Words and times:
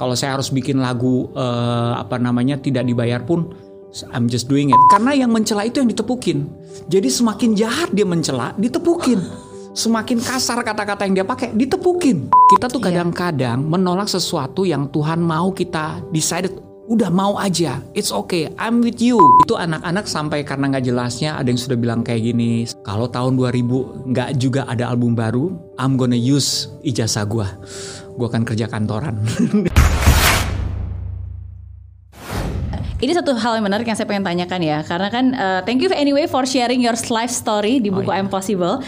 Kalau 0.00 0.16
saya 0.16 0.40
harus 0.40 0.48
bikin 0.48 0.80
lagu 0.80 1.28
uh, 1.36 2.00
apa 2.00 2.16
namanya 2.16 2.56
tidak 2.56 2.88
dibayar 2.88 3.20
pun 3.20 3.52
I'm 4.16 4.30
just 4.30 4.48
doing 4.48 4.72
it. 4.72 4.80
Karena 4.88 5.12
yang 5.12 5.28
mencela 5.34 5.66
itu 5.66 5.82
yang 5.82 5.90
ditepukin. 5.90 6.48
Jadi 6.88 7.08
semakin 7.10 7.50
jahat 7.58 7.90
dia 7.92 8.06
mencela, 8.06 8.54
ditepukin. 8.56 9.20
Semakin 9.70 10.18
kasar 10.18 10.62
kata-kata 10.64 11.06
yang 11.06 11.22
dia 11.22 11.26
pakai, 11.26 11.52
ditepukin. 11.54 12.30
Kita 12.56 12.66
tuh 12.66 12.82
iya. 12.82 13.02
kadang-kadang 13.02 13.62
menolak 13.62 14.10
sesuatu 14.10 14.66
yang 14.66 14.90
Tuhan 14.90 15.22
mau 15.22 15.54
kita 15.54 16.02
decided 16.10 16.70
udah 16.90 17.06
mau 17.06 17.38
aja, 17.38 17.78
it's 17.94 18.10
okay, 18.10 18.50
I'm 18.58 18.82
with 18.82 18.98
you. 18.98 19.22
Itu 19.46 19.54
anak-anak 19.54 20.10
sampai 20.10 20.42
karena 20.42 20.74
nggak 20.74 20.90
jelasnya 20.90 21.38
ada 21.38 21.46
yang 21.46 21.62
sudah 21.62 21.78
bilang 21.78 22.02
kayak 22.02 22.34
gini, 22.34 22.66
kalau 22.82 23.06
tahun 23.06 23.38
2000 23.38 24.10
nggak 24.10 24.30
juga 24.42 24.66
ada 24.66 24.90
album 24.90 25.14
baru, 25.14 25.54
I'm 25.78 25.94
gonna 25.94 26.18
use 26.18 26.66
ijazah 26.82 27.30
gue. 27.30 27.46
Gue 28.18 28.26
akan 28.26 28.42
kerja 28.42 28.66
kantoran. 28.66 29.22
Ini 33.00 33.16
satu 33.16 33.32
hal 33.32 33.56
yang 33.56 33.64
menarik 33.64 33.88
yang 33.88 33.96
saya 33.96 34.04
pengen 34.04 34.28
tanyakan 34.28 34.60
ya, 34.60 34.84
karena 34.84 35.08
kan 35.08 35.24
uh, 35.32 35.60
thank 35.64 35.80
you 35.80 35.88
anyway 35.96 36.28
for 36.28 36.44
sharing 36.44 36.84
your 36.84 36.92
life 37.08 37.32
story 37.32 37.80
di 37.80 37.88
buku 37.88 38.04
oh, 38.04 38.12
yeah. 38.12 38.20
Impossible. 38.20 38.84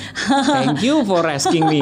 thank 0.53 0.85
you 0.85 1.01
for 1.09 1.25
asking 1.25 1.65
me. 1.65 1.81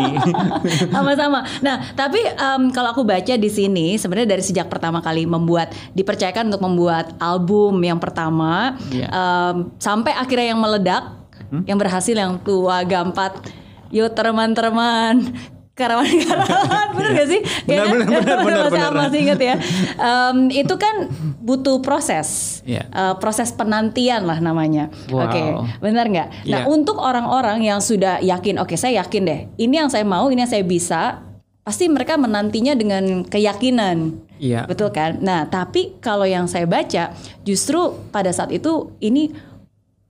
Sama-sama. 0.95 1.43
Nah, 1.59 1.91
tapi 1.99 2.23
um, 2.39 2.71
kalau 2.71 2.95
aku 2.95 3.03
baca 3.03 3.35
di 3.35 3.51
sini 3.51 3.99
sebenarnya 3.99 4.39
dari 4.39 4.47
sejak 4.47 4.71
pertama 4.71 5.03
kali 5.03 5.27
membuat 5.27 5.75
dipercayakan 5.91 6.55
untuk 6.55 6.63
membuat 6.63 7.19
album 7.19 7.83
yang 7.83 7.99
pertama 7.99 8.79
yeah. 8.95 9.11
um, 9.11 9.75
sampai 9.83 10.15
akhirnya 10.15 10.55
yang 10.55 10.63
meledak, 10.63 11.03
hmm? 11.51 11.67
yang 11.67 11.83
berhasil 11.83 12.15
yang 12.15 12.39
tua 12.47 12.87
gampat. 12.87 13.43
Yo 13.91 14.07
teman-teman, 14.07 15.35
karawan-karawan 15.79 16.89
bener 16.97 17.11
gak 17.17 17.29
sih? 17.31 17.41
Benar, 17.65 17.85
benar, 17.89 18.07
benar, 18.07 18.39
benar, 18.45 18.67
benar, 18.69 18.91
masih 18.93 19.19
inget 19.25 19.41
ya. 19.41 19.55
Um, 19.97 20.53
itu 20.53 20.75
kan 20.77 21.09
butuh 21.41 21.81
proses, 21.81 22.61
yeah. 22.69 22.85
Iya. 22.85 22.85
uh, 22.93 23.15
proses 23.17 23.51
penantian 23.55 24.29
lah 24.29 24.39
namanya. 24.39 24.93
Wow. 25.09 25.27
Oke, 25.27 25.41
okay, 25.41 25.47
benar 25.81 26.07
nggak? 26.07 26.29
Nah, 26.47 26.61
yeah. 26.63 26.65
untuk 26.69 27.01
orang-orang 27.01 27.65
yang 27.65 27.81
sudah 27.81 28.21
yakin, 28.21 28.61
oke 28.61 28.71
okay, 28.71 28.79
saya 28.79 29.01
yakin 29.01 29.23
deh, 29.25 29.41
ini 29.57 29.75
yang 29.81 29.89
saya 29.89 30.05
mau, 30.05 30.29
ini 30.29 30.45
yang 30.45 30.53
saya 30.53 30.65
bisa, 30.67 31.25
pasti 31.65 31.89
mereka 31.89 32.21
menantinya 32.21 32.77
dengan 32.77 33.25
keyakinan. 33.25 34.27
Yeah. 34.41 34.65
Betul 34.69 34.93
kan? 34.93 35.21
Nah, 35.21 35.49
tapi 35.49 36.01
kalau 36.01 36.25
yang 36.25 36.49
saya 36.49 36.65
baca, 36.65 37.13
justru 37.45 37.97
pada 38.13 38.33
saat 38.33 38.53
itu 38.53 38.93
ini 39.01 39.33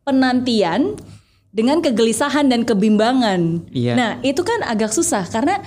penantian 0.06 0.98
dengan 1.51 1.83
kegelisahan 1.83 2.47
dan 2.47 2.62
kebimbangan. 2.62 3.67
Iya. 3.75 3.95
Nah 3.98 4.11
itu 4.23 4.41
kan 4.47 4.62
agak 4.67 4.95
susah 4.95 5.27
karena 5.27 5.59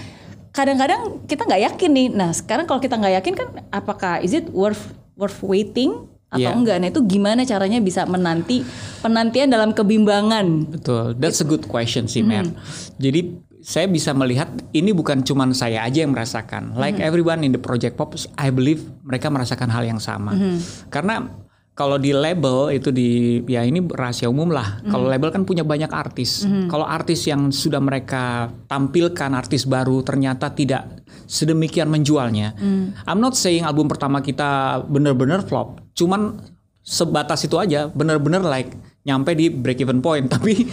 kadang-kadang 0.55 1.25
kita 1.27 1.43
nggak 1.43 1.63
yakin 1.73 1.91
nih. 1.91 2.07
Nah 2.13 2.29
sekarang 2.31 2.65
kalau 2.65 2.79
kita 2.79 2.95
nggak 2.95 3.13
yakin 3.19 3.33
kan 3.35 3.47
apakah 3.73 4.23
is 4.23 4.31
it 4.31 4.47
worth 4.53 4.95
worth 5.19 5.43
waiting 5.43 6.07
atau 6.31 6.49
yeah. 6.49 6.55
enggak? 6.55 6.77
Nah 6.79 6.89
itu 6.89 7.01
gimana 7.05 7.43
caranya 7.43 7.77
bisa 7.83 8.07
menanti 8.07 8.63
penantian 9.03 9.51
dalam 9.51 9.75
kebimbangan? 9.75 10.71
Betul, 10.71 11.13
that's 11.19 11.43
a 11.43 11.47
good 11.47 11.67
question 11.67 12.07
sih, 12.09 12.25
Mer. 12.25 12.47
Hmm. 12.47 12.57
Jadi 12.97 13.37
saya 13.63 13.87
bisa 13.87 14.11
melihat 14.11 14.51
ini 14.75 14.91
bukan 14.91 15.23
cuma 15.23 15.47
saya 15.55 15.83
aja 15.87 16.03
yang 16.03 16.11
merasakan. 16.11 16.75
Like 16.75 16.99
hmm. 16.99 17.07
everyone 17.07 17.43
in 17.47 17.51
the 17.55 17.61
project 17.61 17.95
pop, 17.95 18.15
I 18.35 18.51
believe 18.51 18.83
mereka 19.03 19.31
merasakan 19.31 19.71
hal 19.71 19.83
yang 19.87 19.99
sama. 20.03 20.35
Hmm. 20.35 20.57
Karena 20.89 21.42
kalau 21.73 21.97
di 21.97 22.13
label 22.13 22.69
itu 22.69 22.93
di 22.93 23.41
ya 23.49 23.65
ini 23.65 23.81
rahasia 23.81 24.29
umum 24.29 24.53
lah. 24.53 24.77
Mm. 24.85 24.91
Kalau 24.93 25.05
label 25.09 25.29
kan 25.33 25.41
punya 25.41 25.65
banyak 25.65 25.89
artis. 25.89 26.45
Mm. 26.45 26.69
Kalau 26.69 26.85
artis 26.85 27.25
yang 27.25 27.49
sudah 27.49 27.81
mereka 27.81 28.53
tampilkan 28.69 29.33
artis 29.33 29.65
baru 29.65 30.05
ternyata 30.05 30.53
tidak 30.53 31.01
sedemikian 31.25 31.89
menjualnya. 31.89 32.53
Mm. 32.61 33.09
I'm 33.09 33.17
not 33.17 33.33
saying 33.33 33.65
album 33.65 33.89
pertama 33.89 34.21
kita 34.21 34.85
bener-bener 34.85 35.41
flop. 35.49 35.81
Cuman 35.97 36.37
sebatas 36.85 37.41
itu 37.41 37.57
aja, 37.57 37.89
bener-bener 37.89 38.45
like 38.45 38.77
nyampe 39.03 39.35
di 39.35 39.51
break 39.51 39.83
even 39.83 39.99
point 39.99 40.27
tapi 40.33 40.63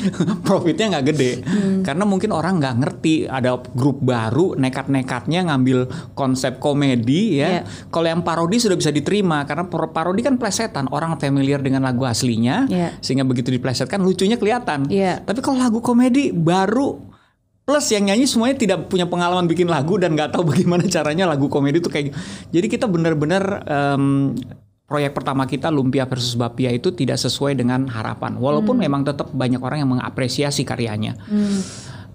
profitnya 0.46 0.96
nggak 0.96 1.06
gede 1.10 1.32
hmm. 1.42 1.82
karena 1.82 2.04
mungkin 2.06 2.30
orang 2.30 2.62
nggak 2.62 2.76
ngerti 2.78 3.14
ada 3.26 3.58
grup 3.74 3.98
baru 3.98 4.54
nekat-nekatnya 4.54 5.50
ngambil 5.50 5.90
konsep 6.14 6.62
komedi 6.62 7.42
ya 7.42 7.60
yeah. 7.60 7.62
kalau 7.90 8.06
yang 8.06 8.22
parodi 8.22 8.62
sudah 8.62 8.78
bisa 8.78 8.94
diterima 8.94 9.42
karena 9.42 9.66
parodi 9.66 10.22
kan 10.22 10.38
plesetan 10.38 10.86
orang 10.94 11.18
familiar 11.18 11.58
dengan 11.58 11.82
lagu 11.82 12.06
aslinya 12.06 12.70
yeah. 12.70 12.94
sehingga 13.02 13.26
begitu 13.26 13.50
diplesetkan 13.50 13.98
lucunya 13.98 14.38
kelihatan 14.38 14.86
yeah. 14.86 15.18
tapi 15.26 15.42
kalau 15.42 15.58
lagu 15.58 15.82
komedi 15.82 16.30
baru 16.30 17.10
plus 17.70 17.86
yang 17.94 18.10
nyanyi 18.10 18.26
semuanya 18.26 18.56
tidak 18.58 18.78
punya 18.90 19.06
pengalaman 19.06 19.46
bikin 19.46 19.70
lagu 19.70 19.94
dan 19.98 20.18
nggak 20.18 20.34
tahu 20.34 20.46
bagaimana 20.54 20.86
caranya 20.86 21.26
lagu 21.26 21.50
komedi 21.50 21.78
itu 21.78 21.90
kayak 21.90 22.14
jadi 22.50 22.66
kita 22.66 22.86
benar-benar 22.86 23.66
um, 23.66 24.34
proyek 24.90 25.14
pertama 25.14 25.46
kita 25.46 25.70
Lumpia 25.70 26.02
versus 26.02 26.34
Bapia 26.34 26.74
itu 26.74 26.90
tidak 26.90 27.22
sesuai 27.22 27.54
dengan 27.54 27.86
harapan. 27.86 28.34
Walaupun 28.34 28.74
hmm. 28.74 28.82
memang 28.82 29.02
tetap 29.06 29.30
banyak 29.30 29.62
orang 29.62 29.86
yang 29.86 29.90
mengapresiasi 29.94 30.66
karyanya. 30.66 31.14
Hmm. 31.30 31.62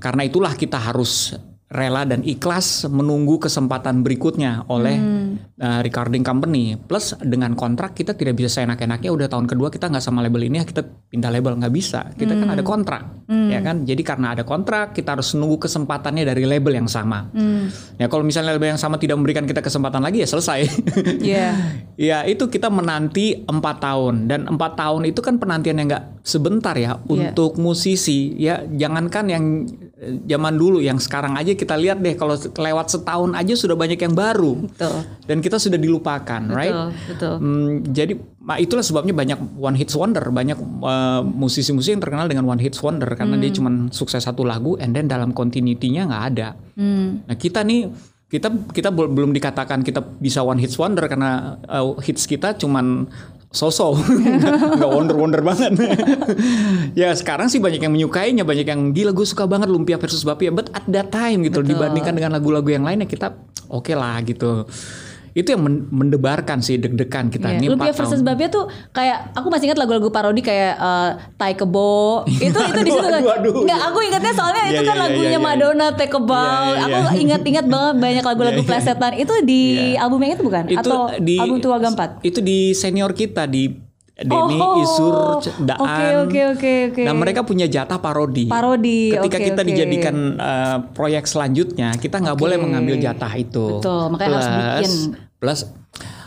Karena 0.03 0.27
itulah 0.27 0.51
kita 0.59 0.75
harus 0.75 1.31
rela 1.71 2.03
dan 2.03 2.19
ikhlas 2.27 2.83
menunggu 2.91 3.39
kesempatan 3.39 4.03
berikutnya 4.03 4.67
oleh 4.67 4.99
hmm. 4.99 5.24
Uh, 5.61 5.79
recording 5.83 6.23
company. 6.25 6.75
Plus 6.75 7.16
dengan 7.23 7.55
kontrak 7.55 7.95
kita 7.95 8.16
tidak 8.16 8.39
bisa 8.39 8.59
seenak-enaknya 8.59 9.09
udah 9.11 9.27
tahun 9.31 9.47
kedua 9.47 9.71
kita 9.71 9.88
nggak 9.88 10.03
sama 10.03 10.23
label 10.25 10.47
ini 10.47 10.63
ya 10.63 10.66
kita 10.67 10.81
pindah 10.83 11.31
label 11.31 11.59
nggak 11.59 11.73
bisa. 11.73 12.11
Kita 12.16 12.35
kan 12.35 12.38
hmm. 12.39 12.43
kan 12.43 12.49
ada 12.55 12.63
kontrak, 12.66 13.03
hmm. 13.27 13.49
ya 13.51 13.59
kan. 13.63 13.75
Jadi 13.88 14.01
karena 14.03 14.35
ada 14.35 14.43
kontrak 14.43 14.95
kita 14.95 15.16
harus 15.16 15.31
nunggu 15.38 15.67
kesempatannya 15.67 16.23
dari 16.27 16.43
label 16.43 16.75
yang 16.75 16.89
sama. 16.89 17.29
Hmm. 17.31 17.71
Ya 17.99 18.11
kalau 18.11 18.23
misalnya 18.27 18.55
label 18.55 18.75
yang 18.75 18.81
sama 18.81 18.99
tidak 18.99 19.16
memberikan 19.19 19.47
kita 19.47 19.63
kesempatan 19.63 20.03
lagi 20.03 20.23
ya 20.23 20.27
selesai. 20.29 20.61
Yeah. 21.25 21.81
ya 21.97 22.17
itu 22.27 22.51
kita 22.51 22.69
menanti 22.69 23.47
empat 23.47 23.81
tahun 23.81 24.29
dan 24.29 24.45
empat 24.45 24.77
tahun 24.77 25.09
itu 25.09 25.25
kan 25.25 25.41
penantian 25.41 25.79
yang 25.81 25.87
nggak 25.89 26.22
sebentar 26.22 26.75
ya 26.77 26.95
yeah. 26.95 27.31
untuk 27.31 27.57
musisi. 27.57 28.35
Ya 28.37 28.61
jangankan 28.67 29.25
yang 29.31 29.43
zaman 30.03 30.59
dulu 30.59 30.83
yang 30.83 31.00
sekarang 31.00 31.39
aja 31.39 31.56
kita 31.56 31.79
lihat 31.79 32.03
deh 32.03 32.19
kalau 32.19 32.35
lewat 32.35 32.91
setahun 32.91 33.31
aja 33.31 33.53
sudah 33.56 33.79
banyak 33.79 33.95
yang 33.95 34.11
baru. 34.11 34.67
Betul. 34.67 34.95
Dan 35.23 35.38
kita 35.39 35.56
sudah 35.56 35.79
dilupakan, 35.79 36.41
betul, 36.44 36.57
right? 36.57 36.75
Betul. 37.07 37.35
Hmm, 37.39 37.72
jadi 37.95 38.13
itulah 38.59 38.84
sebabnya 38.84 39.16
banyak 39.16 39.39
one 39.55 39.79
hit 39.79 39.95
wonder, 39.95 40.23
banyak 40.28 40.59
uh, 40.84 41.23
musisi-musisi 41.23 41.95
yang 41.95 42.03
terkenal 42.03 42.28
dengan 42.28 42.44
one 42.44 42.59
hit 42.59 42.75
wonder 42.84 43.07
karena 43.16 43.39
hmm. 43.39 43.44
dia 43.47 43.51
cuma 43.55 43.69
sukses 43.95 44.19
satu 44.19 44.44
lagu 44.44 44.75
and 44.84 44.91
then 44.91 45.07
dalam 45.07 45.31
continuity-nya 45.31 46.11
nggak 46.11 46.23
ada. 46.35 46.59
Hmm. 46.75 47.23
Nah, 47.23 47.35
kita 47.39 47.63
nih 47.63 47.88
kita 48.25 48.51
kita 48.73 48.89
belum 48.91 49.31
dikatakan 49.31 49.79
kita 49.85 50.03
bisa 50.19 50.44
one 50.44 50.59
hit 50.59 50.75
wonder 50.75 51.07
karena 51.07 51.61
uh, 51.72 51.95
hits 52.03 52.28
kita 52.28 52.57
cuman 52.59 53.07
sosok. 53.55 54.03
Nggak 54.77 54.91
wonder 54.91 55.16
wonder 55.16 55.41
banget. 55.41 55.73
Ya 56.95 57.11
sekarang 57.11 57.51
sih 57.51 57.59
banyak 57.59 57.81
yang 57.83 57.91
menyukainya 57.91 58.43
banyak 58.47 58.67
yang 58.67 58.95
gila 58.95 59.11
gue 59.11 59.27
suka 59.27 59.43
banget 59.47 59.67
lumpia 59.67 59.99
versus 59.99 60.23
bapia. 60.23 60.51
But 60.51 60.71
at 60.71 60.88
that 60.91 61.11
time 61.11 61.43
gitu 61.43 61.59
Betul. 61.63 61.75
dibandingkan 61.75 62.13
dengan 62.16 62.31
lagu-lagu 62.39 62.67
yang 62.71 62.88
lainnya 62.88 63.07
kita 63.07 63.35
oke 63.67 63.91
okay 63.91 63.95
lah 63.97 64.19
gitu 64.23 64.63
itu 65.35 65.51
yang 65.51 65.68
mendebarkan 65.91 66.63
sih 66.63 66.79
deg-degan 66.79 67.28
kita. 67.28 67.51
Yeah. 67.51 67.59
nih 67.59 67.68
Lumpia 67.75 67.91
versus 67.91 68.23
Babia 68.23 68.47
tuh 68.47 68.72
kayak 68.96 69.35
aku 69.35 69.51
masih 69.51 69.68
ingat 69.68 69.79
lagu-lagu 69.84 70.07
parodi 70.07 70.40
kayak 70.40 70.79
uh, 70.79 71.19
Tai 71.35 71.51
Kebo. 71.59 72.23
Itu 72.23 72.56
itu 72.56 72.79
di 72.88 72.91
situ 72.96 73.03
kan? 73.03 73.19
Nggak 73.44 73.79
aku 73.91 74.00
ingatnya 74.00 74.31
soalnya 74.31 74.63
yeah, 74.63 74.72
itu 74.72 74.81
yeah, 74.81 74.88
kan 74.88 74.96
yeah, 74.96 75.03
lagunya 75.03 75.28
yeah, 75.28 75.35
yeah. 75.35 75.44
Madonna 75.44 75.88
Tai 75.91 76.07
Kebal 76.07 76.40
yeah, 76.40 76.72
yeah, 76.72 76.88
aku 76.88 77.00
ingat-ingat 77.19 77.66
banget 77.68 77.96
banyak 78.00 78.23
lagu-lagu 78.31 78.53
yeah, 78.56 78.63
yeah. 78.63 78.69
plesetan. 78.79 79.12
Itu 79.19 79.34
di 79.44 79.62
yeah. 79.94 80.03
album 80.07 80.23
yang 80.23 80.40
itu 80.40 80.44
bukan? 80.47 80.63
Itu 80.72 80.79
atau 80.88 81.00
di, 81.19 81.35
album 81.35 81.59
tua 81.59 81.78
gampat 81.84 82.09
itu 82.23 82.40
di 82.40 82.72
senior 82.72 83.12
kita 83.12 83.44
di 83.44 83.84
Denny, 84.15 84.55
oh, 84.55 84.79
Isur, 84.79 85.43
Daan. 85.67 85.75
Oke 85.75 85.91
okay, 85.91 86.07
oke 86.07 86.07
okay, 86.07 86.15
oke 86.15 86.55
okay, 86.55 86.77
oke. 86.87 87.01
Nah 87.03 87.13
mereka 87.19 87.43
punya 87.43 87.67
jatah 87.67 87.99
parodi. 87.99 88.47
Parodi. 88.47 89.11
Ketika 89.11 89.35
okay, 89.35 89.47
kita 89.51 89.61
okay. 89.61 89.69
dijadikan 89.75 90.15
uh, 90.39 90.77
proyek 90.95 91.27
selanjutnya, 91.27 91.99
kita 91.99 92.23
nggak 92.23 92.39
okay. 92.39 92.43
boleh 92.47 92.57
mengambil 92.63 92.95
jatah 92.95 93.33
itu. 93.35 93.83
Betul, 93.83 94.03
makanya 94.15 94.29
plus, 94.31 94.39
harus 94.39 94.55
bikin. 94.55 94.91
Plus 95.35 95.59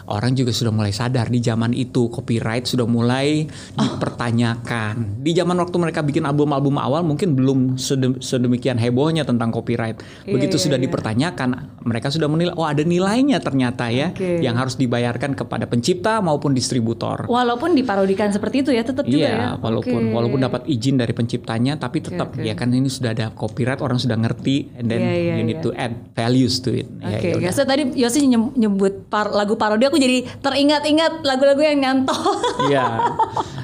orang 0.09 0.33
juga 0.33 0.51
sudah 0.51 0.73
mulai 0.73 0.91
sadar 0.91 1.29
di 1.29 1.39
zaman 1.45 1.77
itu 1.77 2.09
copyright 2.09 2.65
sudah 2.65 2.89
mulai 2.89 3.45
oh. 3.45 3.81
dipertanyakan. 3.85 5.21
Di 5.21 5.37
zaman 5.37 5.57
waktu 5.61 5.77
mereka 5.77 6.01
bikin 6.01 6.25
album-album 6.25 6.81
awal 6.81 7.05
mungkin 7.05 7.37
belum 7.37 7.77
sedemikian 8.19 8.81
hebohnya 8.81 9.29
tentang 9.29 9.53
copyright. 9.53 10.01
Iya, 10.25 10.33
Begitu 10.35 10.57
yeah, 10.57 10.65
sudah 10.65 10.79
yeah. 10.81 10.87
dipertanyakan, 10.89 11.49
mereka 11.85 12.09
sudah 12.09 12.27
menilai 12.27 12.55
oh 12.57 12.65
ada 12.65 12.83
nilainya 12.83 13.39
ternyata 13.45 13.93
ya 13.93 14.11
okay. 14.11 14.41
yang 14.41 14.57
harus 14.57 14.81
dibayarkan 14.81 15.37
kepada 15.37 15.69
pencipta 15.69 16.25
maupun 16.25 16.57
distributor. 16.57 17.29
Walaupun 17.29 17.77
diparodikan 17.77 18.33
seperti 18.33 18.65
itu 18.65 18.71
ya 18.73 18.83
tetap 18.83 19.05
juga 19.05 19.29
yeah, 19.29 19.37
ya. 19.37 19.61
walaupun 19.61 20.11
okay. 20.11 20.15
walaupun 20.17 20.41
dapat 20.41 20.63
izin 20.65 20.97
dari 20.97 21.13
penciptanya 21.13 21.77
tapi 21.77 22.01
tetap 22.01 22.33
okay, 22.33 22.49
okay. 22.49 22.51
ya 22.51 22.55
kan 22.57 22.73
ini 22.73 22.89
sudah 22.89 23.13
ada 23.13 23.27
copyright 23.37 23.85
orang 23.85 24.01
sudah 24.01 24.17
ngerti 24.17 24.73
and 24.81 24.89
then 24.89 25.05
yeah, 25.05 25.17
yeah, 25.17 25.37
you 25.37 25.45
need 25.45 25.61
yeah. 25.61 25.67
to 25.67 25.71
add 25.77 25.93
values 26.17 26.65
to 26.65 26.73
it. 26.73 26.89
Oke, 27.05 27.21
okay. 27.21 27.33
ya, 27.39 27.51
so 27.53 27.63
tadi 27.69 27.93
Yosi 27.99 28.25
nyebut 28.31 29.11
par 29.13 29.35
lagu 29.35 29.59
parodi 29.59 29.85
aku 29.85 29.98
jadi 29.99 30.19
teringat-ingat 30.41 31.21
lagu-lagu 31.23 31.61
yang 31.61 31.79
nyantol. 31.79 32.39
Iya. 32.71 33.03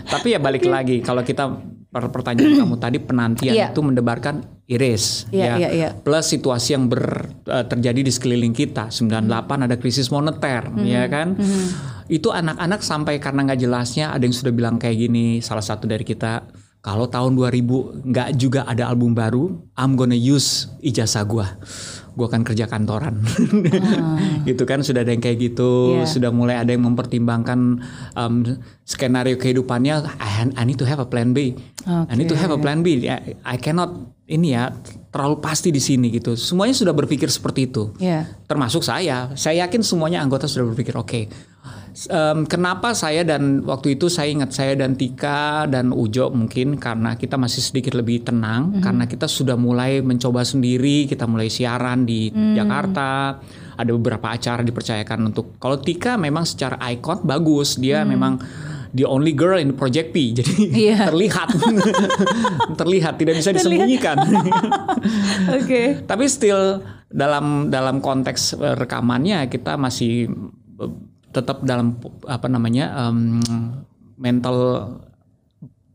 Tapi 0.05 0.35
ya 0.35 0.39
balik 0.39 0.67
lagi 0.67 1.01
kalau 1.01 1.23
kita 1.23 1.51
pertanyaan 1.95 2.59
kamu 2.59 2.77
tadi 2.77 2.99
penantian 2.99 3.55
Iya. 3.55 3.67
itu 3.71 3.79
mendebarkan 3.79 4.43
iris 4.67 5.31
Iya, 5.31 5.45
ya 5.47 5.55
iya, 5.63 5.69
iya. 5.71 5.89
plus 5.95 6.27
situasi 6.27 6.75
yang 6.75 6.91
ber, 6.91 7.31
eh, 7.47 7.63
terjadi 7.71 8.03
di 8.03 8.11
sekeliling 8.11 8.51
kita 8.51 8.91
98 8.91 9.71
ada 9.71 9.79
krisis 9.79 10.11
moneter 10.11 10.75
Mhm. 10.75 10.83
ya 10.83 11.07
kan 11.07 11.39
itu 12.11 12.35
anak-anak 12.35 12.83
sampai 12.83 13.23
karena 13.23 13.47
nggak 13.47 13.61
jelasnya 13.63 14.11
ada 14.11 14.27
yang 14.27 14.35
sudah 14.35 14.51
bilang 14.51 14.75
kayak 14.77 15.07
gini 15.07 15.39
salah 15.39 15.63
satu 15.63 15.87
dari 15.87 16.03
kita 16.03 16.43
kalau 16.85 17.09
tahun 17.09 17.33
2000 17.33 17.65
nggak 18.05 18.29
juga 18.37 18.61
ada 18.63 18.87
album 18.87 19.17
baru 19.17 19.49
I'm 19.73 19.97
gonna 19.97 20.13
use 20.15 20.69
ijazah 20.79 21.25
gua 21.25 21.57
gua 22.13 22.29
akan 22.29 22.45
kerja 22.45 22.69
kantoran 22.69 23.25
gitu 24.49 24.63
kan 24.63 24.81
sudah 24.81 25.01
ada 25.01 25.11
yang 25.11 25.19
kayak 25.19 25.39
gitu 25.43 25.97
Iya. 25.97 26.07
sudah 26.07 26.31
mulai 26.31 26.57
ada 26.57 26.71
yang 26.71 26.85
mempertimbangkan 26.85 27.81
um, 28.15 28.35
skenario 28.83 29.35
kehidupannya 29.35 30.05
I, 30.21 30.29
I 30.53 30.63
need 30.63 30.77
to 30.77 30.87
have 30.87 31.01
a 31.01 31.09
plan 31.09 31.33
B 31.33 31.57
I 31.85 32.15
need 32.15 32.29
to 32.29 32.37
have 32.37 32.53
a 32.53 32.61
plan 32.61 32.81
B 32.81 33.05
I, 33.05 33.33
I 33.43 33.57
cannot 33.57 33.91
ini 34.25 34.53
ya 34.53 34.73
terlalu 35.09 35.37
pasti 35.39 35.69
di 35.69 35.81
sini 35.81 36.09
gitu 36.09 36.33
semuanya 36.35 36.73
sudah 36.73 36.93
berpikir 36.93 37.29
seperti 37.29 37.67
itu 37.67 37.93
Iya. 37.97 38.29
termasuk 38.45 38.81
saya. 38.81 39.33
Saya 39.35 39.65
yakin 39.65 39.81
semuanya 39.81 40.21
anggota 40.21 40.45
sudah 40.45 40.69
berpikir 40.69 40.97
oke. 40.97 41.29
Em, 42.11 42.45
kenapa 42.45 42.93
saya 42.93 43.23
dan 43.23 43.63
waktu 43.65 43.95
itu 43.97 44.11
saya 44.11 44.29
ingat 44.31 44.51
saya 44.51 44.75
dan 44.75 44.99
Tika 44.99 45.71
dan 45.71 45.95
Ujo 45.95 46.31
mungkin 46.35 46.77
karena 46.77 47.15
kita 47.15 47.39
masih 47.39 47.63
sedikit 47.63 47.95
lebih 47.95 48.27
tenang 48.27 48.83
karena 48.83 49.07
kita 49.07 49.31
sudah 49.31 49.55
mulai 49.55 50.03
mencoba 50.03 50.43
sendiri, 50.43 51.07
kita 51.07 51.25
mulai 51.25 51.49
siaran 51.49 52.05
di 52.05 52.29
Jakarta. 52.33 53.39
Ada 53.75 53.91
beberapa 53.91 54.31
acara 54.31 54.63
dipercayakan 54.63 55.35
untuk 55.35 55.59
kalau 55.59 55.83
Tika 55.83 56.15
memang 56.15 56.47
secara 56.47 56.79
icon 56.95 57.27
bagus, 57.27 57.75
dia 57.75 58.07
memang 58.07 58.39
the 58.95 59.03
only 59.03 59.35
girl 59.35 59.59
in 59.59 59.75
Project 59.75 60.15
P. 60.15 60.33
Jadi 60.33 60.71
Iya. 60.71 61.05
terlihat 61.11 61.51
terlihat 62.81 63.15
tidak 63.19 63.35
bisa 63.43 63.51
disembunyikan. 63.51 64.17
Oke. 65.59 66.07
Tapi 66.07 66.25
still 66.31 66.81
dalam 67.11 67.69
dalam 67.69 67.99
konteks 67.99 68.55
rekamannya 68.59 69.51
kita 69.51 69.75
masih 69.75 70.31
tetap 71.35 71.67
dalam 71.67 71.99
apa 72.25 72.47
namanya 72.47 73.11
em, 73.11 73.43
mental 74.15 74.57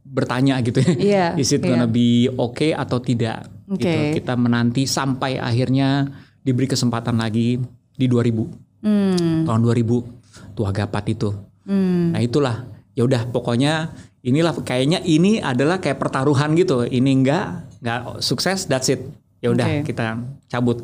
bertanya 0.03 0.57
gitu 0.59 0.81
ya. 0.81 0.91
Iya, 0.91 1.25
Is 1.41 1.53
it 1.53 1.61
gonna 1.61 1.85
be 1.85 2.27
okay 2.27 2.73
atau 2.73 2.97
tidak? 2.99 3.45
Oke. 3.69 3.85
Gitu. 3.85 4.21
Kita 4.21 4.33
menanti 4.35 4.83
sampai 4.83 5.37
akhirnya 5.37 6.09
diberi 6.41 6.65
kesempatan 6.65 7.17
lagi 7.17 7.57
di 7.93 8.05
2000 8.05 8.67
Hmm. 8.79 9.43
tahun 9.43 9.59
2000 9.59 10.07
tua 10.55 10.71
gapat 10.71 11.11
itu. 11.11 11.35
Hmm. 11.67 12.15
Nah 12.15 12.23
itulah 12.23 12.63
ya 12.95 13.03
udah 13.03 13.27
pokoknya 13.27 13.91
inilah 14.23 14.55
kayaknya 14.63 15.03
ini 15.03 15.43
adalah 15.43 15.83
kayak 15.83 15.99
pertaruhan 15.99 16.55
gitu. 16.55 16.87
Ini 16.87 17.11
enggak 17.11 17.45
enggak 17.83 17.99
sukses 18.23 18.71
that's 18.71 18.87
it. 18.87 19.03
Ya 19.43 19.51
udah 19.51 19.67
Oke. 19.67 19.91
kita 19.91 20.19
cabut. 20.47 20.79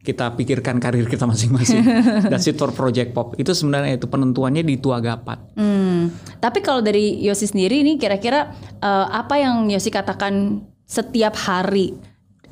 Kita 0.00 0.32
pikirkan 0.32 0.80
karir 0.80 1.04
kita 1.04 1.28
masing-masing. 1.28 1.84
it 2.32 2.56
for 2.56 2.72
Project 2.72 3.12
Pop. 3.12 3.36
Itu 3.36 3.52
sebenarnya 3.52 4.00
itu 4.00 4.08
penentuannya 4.08 4.64
di 4.64 4.80
tua 4.80 4.96
gapat. 4.96 5.52
Hmm. 5.60 6.08
Tapi 6.40 6.64
kalau 6.64 6.80
dari 6.80 7.20
Yosi 7.20 7.52
sendiri 7.52 7.84
ini 7.84 8.00
kira-kira 8.00 8.48
eh, 8.80 9.06
apa 9.12 9.36
yang 9.36 9.68
Yosi 9.68 9.92
katakan 9.92 10.64
setiap 10.88 11.36
hari 11.36 11.94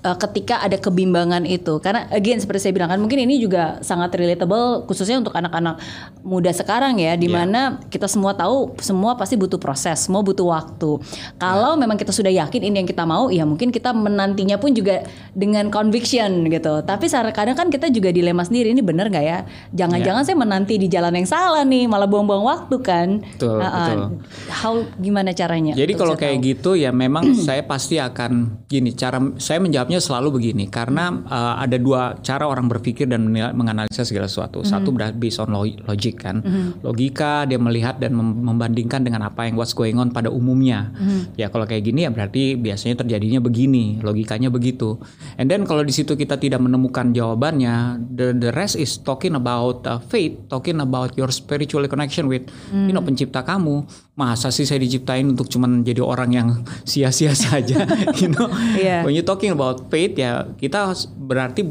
eh, 0.02 0.16
ketika 0.18 0.60
ada 0.60 0.76
kebimbangan 0.76 1.42
itu? 1.44 1.78
Karena 1.78 2.06
again 2.10 2.38
seperti 2.38 2.68
saya 2.68 2.74
bilang 2.74 2.90
kan 2.90 2.98
mungkin 2.98 3.18
ini 3.18 3.38
juga 3.38 3.78
sangat 3.80 4.14
relatable 4.14 4.84
khususnya 4.84 5.18
untuk 5.18 5.34
anak-anak 5.34 5.78
muda 6.22 6.50
sekarang 6.50 6.98
ya 6.98 7.14
di 7.14 7.26
mana 7.26 7.80
kita 7.88 8.04
semua 8.04 8.34
tahu 8.34 8.74
semua 8.78 9.14
pasti 9.14 9.34
butuh 9.38 9.56
proses, 9.56 10.06
semua 10.06 10.20
butuh 10.20 10.48
waktu. 10.48 11.00
Kalau 11.36 11.78
memang 11.78 11.96
kita 11.96 12.10
sudah 12.10 12.30
yakin 12.30 12.62
ini 12.68 12.84
yang 12.84 12.88
kita 12.88 13.04
mau, 13.04 13.28
ya 13.28 13.46
mungkin 13.46 13.70
kita 13.70 13.94
menantinya 13.94 14.58
pun 14.58 14.74
juga 14.74 15.06
dengan 15.32 15.70
conviction 15.72 16.46
gitu. 16.48 16.82
Tapi 16.82 17.06
kadang 17.08 17.56
kan 17.56 17.68
kita 17.68 17.88
juga 17.92 18.10
dilema 18.10 18.42
sendiri 18.44 18.72
ini 18.72 18.80
bener 18.84 19.08
nggak 19.08 19.24
ya? 19.24 19.38
Jangan-jangan 19.74 20.22
saya 20.24 20.36
menanti 20.38 20.78
di 20.78 20.88
jalan 20.88 21.14
yang 21.14 21.28
salah 21.28 21.64
nih, 21.64 21.86
malah 21.86 22.06
buang-buang 22.08 22.44
waktu 22.44 22.76
kan. 22.80 23.08
Betul, 23.22 23.58
Ah, 23.58 23.66
ah. 23.66 23.74
betul. 23.74 24.00
How 24.48 24.74
gimana 24.98 25.30
caranya? 25.34 25.72
Jadi 25.74 25.92
kalau 25.94 26.14
kayak 26.14 26.38
tahu? 26.40 26.48
gitu 26.50 26.70
ya 26.78 26.90
memang 26.94 27.34
saya 27.46 27.62
pasti 27.64 27.98
akan 28.00 28.64
gini 28.66 28.92
cara 28.94 29.18
saya 29.38 29.58
menjawabnya 29.88 30.00
selalu 30.04 30.28
begini 30.36 30.64
karena 30.68 31.04
uh, 31.24 31.56
ada 31.56 31.80
dua 31.80 32.20
cara 32.20 32.44
orang 32.44 32.68
berpikir 32.68 33.08
dan 33.08 33.24
menilai- 33.24 33.56
menganalisa 33.56 34.04
segala 34.04 34.28
sesuatu. 34.28 34.60
Satu 34.62 34.92
Mhm. 34.92 34.94
berarti 34.94 35.16
based 35.16 35.40
on 35.40 35.48
lo- 35.48 35.64
logic 35.88 36.20
kan. 36.20 36.44
Logika 36.84 37.48
dia 37.48 37.56
melihat 37.56 37.96
dan 37.96 38.12
mem- 38.12 38.44
membandingkan 38.44 39.00
dengan 39.00 39.24
apa 39.24 39.48
yang 39.48 39.56
what's 39.56 39.72
going 39.72 39.96
on 39.96 40.12
pada 40.12 40.28
umumnya. 40.28 40.92
Mhm. 40.92 41.40
Ya 41.40 41.48
kalau 41.48 41.64
kayak 41.64 41.82
gini 41.82 42.04
ya 42.04 42.12
berarti 42.12 42.54
biasanya 42.54 43.00
terjadinya 43.00 43.40
begini, 43.40 43.98
logikanya 43.98 44.52
begitu. 44.52 45.00
And 45.40 45.48
then 45.48 45.64
kalau 45.64 45.80
di 45.80 45.90
situ 45.90 46.12
kita 46.14 46.36
tidak 46.36 46.60
menemukan 46.60 47.10
jawabannya, 47.10 48.04
the 48.12 48.36
the 48.36 48.50
rest 48.52 48.76
is 48.76 49.00
talking 49.00 49.32
about 49.32 49.82
uh, 49.84 49.98
faith, 49.98 50.36
talking 50.46 50.78
about 50.78 51.16
your 51.16 51.32
spiritual 51.32 51.80
connection 51.88 52.28
with 52.28 52.44
you 52.70 52.92
know 52.92 53.00
pencipta 53.00 53.40
kamu. 53.40 53.88
Masa 54.18 54.50
sih 54.50 54.66
saya 54.66 54.82
diciptain 54.82 55.30
untuk 55.30 55.46
cuman 55.46 55.86
jadi 55.86 56.02
orang 56.02 56.30
yang 56.34 56.48
sia-sia 56.90 57.38
saja, 57.38 57.86
you 58.20 58.26
know. 58.34 58.50
Iya. 58.74 59.06
When 59.06 59.14
you 59.14 59.22
talking 59.22 59.54
about 59.54 59.86
faith 59.86 60.18
ya 60.18 60.50
kita 60.58 60.90
berarti 61.14 61.62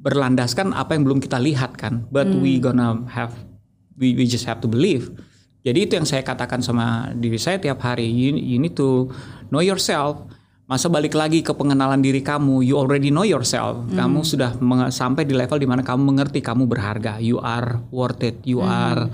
berlandaskan 0.00 0.72
apa 0.72 0.94
yang 0.94 1.02
belum 1.02 1.18
kita 1.18 1.42
lihat 1.42 1.74
kan. 1.74 2.06
But 2.08 2.30
we 2.30 2.62
gonna 2.62 3.02
have 3.10 3.34
we, 3.98 4.14
we 4.14 4.24
just 4.30 4.46
have 4.46 4.62
to 4.62 4.68
believe. 4.70 5.10
Jadi 5.60 5.84
itu 5.84 5.92
yang 5.92 6.08
saya 6.08 6.24
katakan 6.24 6.64
sama 6.64 7.12
diri 7.12 7.36
saya 7.36 7.60
tiap 7.60 7.84
hari. 7.84 8.08
You, 8.08 8.32
you 8.32 8.56
need 8.56 8.72
to 8.80 9.12
know 9.52 9.60
yourself. 9.60 10.24
Masa 10.70 10.86
balik 10.86 11.18
lagi 11.18 11.42
ke 11.42 11.50
pengenalan 11.50 11.98
diri 11.98 12.22
kamu, 12.22 12.62
you 12.62 12.78
already 12.78 13.10
know 13.10 13.26
yourself. 13.26 13.90
Kamu 13.90 14.22
sudah 14.22 14.54
sampai 14.94 15.26
di 15.26 15.34
level 15.34 15.58
di 15.58 15.66
mana 15.66 15.82
kamu 15.82 15.98
mengerti 16.14 16.38
kamu 16.38 16.70
berharga. 16.70 17.18
You 17.18 17.42
are 17.42 17.82
worth 17.90 18.22
it. 18.22 18.38
You 18.46 18.62
are 18.62 19.10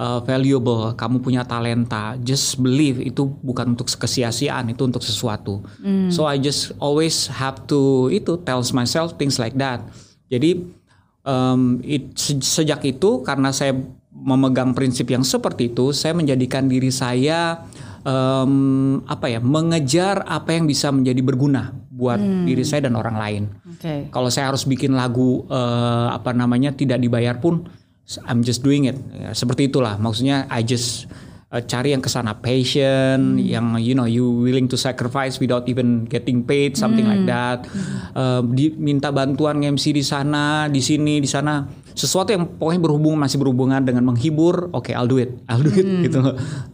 uh, 0.00 0.24
valuable. 0.24 0.96
Kamu 0.96 1.20
punya 1.20 1.44
talenta. 1.44 2.16
Just 2.24 2.56
believe 2.56 3.04
itu 3.04 3.20
bukan 3.44 3.76
untuk 3.76 3.84
kesia-siaan, 3.84 4.72
itu 4.72 4.80
untuk 4.80 5.04
sesuatu. 5.04 5.60
So 6.08 6.24
I 6.24 6.40
just 6.40 6.72
always 6.80 7.28
have 7.28 7.68
to 7.68 8.08
itu 8.08 8.40
tells 8.40 8.72
myself 8.72 9.20
things 9.20 9.36
like 9.36 9.60
that. 9.60 9.84
Jadi 10.32 10.64
um, 11.28 11.84
it- 11.84 12.16
se- 12.16 12.40
sejak 12.40 12.80
itu 12.80 13.20
karena 13.20 13.52
saya 13.52 13.76
memegang 14.08 14.72
prinsip 14.72 15.12
yang 15.12 15.20
seperti 15.20 15.68
itu, 15.68 15.92
saya 15.92 16.16
menjadikan 16.16 16.64
diri 16.64 16.88
saya 16.88 17.60
um, 18.04 19.00
apa 19.08 19.26
ya 19.32 19.40
mengejar 19.40 20.22
apa 20.24 20.54
yang 20.54 20.68
bisa 20.68 20.92
menjadi 20.92 21.20
berguna 21.24 21.72
buat 21.94 22.18
diri 22.20 22.62
saya 22.66 22.86
dan 22.90 22.98
orang 22.98 23.16
lain. 23.16 23.42
Oke. 23.64 24.10
Kalau 24.10 24.28
saya 24.28 24.50
harus 24.50 24.66
bikin 24.66 24.98
lagu 24.98 25.46
eh, 25.46 26.08
apa 26.10 26.34
namanya 26.34 26.74
tidak 26.74 26.98
dibayar 26.98 27.38
pun, 27.38 27.70
I'm 28.26 28.42
just 28.42 28.66
doing 28.66 28.90
it. 28.90 28.98
Ya, 29.14 29.30
seperti 29.32 29.70
itulah. 29.70 29.94
Maksudnya 29.96 30.50
I 30.50 30.66
just 30.66 31.06
eh, 31.54 31.62
cari 31.62 31.94
yang 31.94 32.02
ke 32.02 32.10
sana 32.10 32.34
passion, 32.34 33.38
yang 33.38 33.78
you 33.78 33.94
know 33.94 34.04
you 34.04 34.26
willing 34.42 34.66
to 34.66 34.74
sacrifice 34.74 35.38
without 35.38 35.64
even 35.64 36.02
getting 36.04 36.42
paid, 36.42 36.74
something 36.74 37.06
like 37.06 37.22
that. 37.24 37.62
Eh, 38.12 38.40
di- 38.50 38.74
minta 38.74 39.08
bantuan 39.08 39.62
MC 39.62 39.90
di 39.90 40.02
sana, 40.02 40.66
di 40.66 40.82
sini, 40.82 41.22
di 41.22 41.26
sana. 41.26 41.62
Sesuatu 41.94 42.34
yang 42.34 42.58
pokoknya 42.58 42.82
berhubungan 42.82 43.22
masih 43.22 43.38
berhubungan 43.38 43.78
dengan 43.78 44.02
menghibur. 44.04 44.66
Oke, 44.74 44.90
I'll 44.90 45.06
do 45.06 45.14
it. 45.16 45.30
I'll 45.46 45.62
do 45.62 45.70
it 45.70 45.86
gitu. 46.02 46.18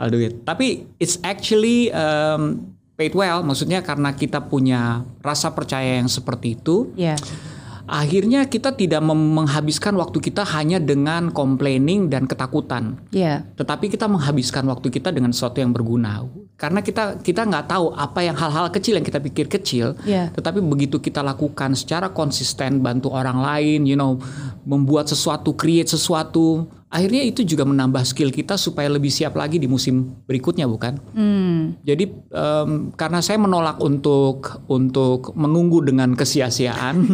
I'll 0.01 0.09
do 0.09 0.17
it. 0.17 0.49
Tapi 0.49 0.89
it's 0.97 1.21
actually 1.21 1.93
um, 1.93 2.73
paid 2.97 3.13
well. 3.13 3.45
Maksudnya 3.45 3.85
karena 3.85 4.17
kita 4.17 4.41
punya 4.41 5.05
rasa 5.21 5.53
percaya 5.53 6.01
yang 6.01 6.09
seperti 6.09 6.57
itu 6.57 6.89
Ya. 6.97 7.21
Akhirnya 7.91 8.47
kita 8.47 8.71
tidak 8.79 9.03
menghabiskan 9.03 9.99
waktu 9.99 10.23
kita 10.23 10.47
hanya 10.55 10.79
dengan 10.79 11.35
complaining 11.35 12.07
dan 12.07 12.31
ketakutan 12.31 13.03
Ya. 13.11 13.43
tetapi 13.59 13.91
kita 13.91 14.07
menghabiskan 14.07 14.63
waktu 14.71 14.95
kita 14.95 15.11
dengan 15.11 15.35
sesuatu 15.35 15.59
yang 15.59 15.75
berguna 15.75 16.23
karena 16.55 16.81
kita 16.87 17.19
kita 17.19 17.43
nggak 17.51 17.67
tahu 17.67 17.91
apa 17.99 18.23
yang 18.23 18.39
hal-hal 18.39 18.71
kecil 18.71 18.95
yang 18.95 19.07
kita 19.07 19.19
pikir 19.19 19.51
kecil 19.51 19.99
Ya. 20.07 20.31
tetapi 20.31 20.63
begitu 20.63 21.03
kita 21.03 21.19
lakukan 21.21 21.75
secara 21.75 22.15
konsisten 22.15 22.79
bantu 22.79 23.11
orang 23.11 23.43
lain 23.43 23.91
you 23.91 23.99
know 23.99 24.23
membuat 24.63 25.11
sesuatu 25.11 25.59
create 25.59 25.91
sesuatu 25.91 26.71
akhirnya 26.91 27.23
itu 27.23 27.47
juga 27.47 27.63
menambah 27.63 28.03
skill 28.03 28.29
kita 28.29 28.55
supaya 28.55 28.91
lebih 28.91 29.09
siap 29.09 29.33
lagi 29.33 29.57
di 29.57 29.65
musim 29.65 30.19
berikutnya 30.27 30.67
bukan 30.67 30.99
Hmm. 31.15 31.79
jadi 31.81 32.11
em, 32.29 32.91
karena 32.93 33.23
saya 33.23 33.39
menolak 33.39 33.79
untuk 33.79 34.59
untuk 34.67 35.31
menunggu 35.33 35.81
dengan 35.81 36.13
kesia-siaan 36.13 37.07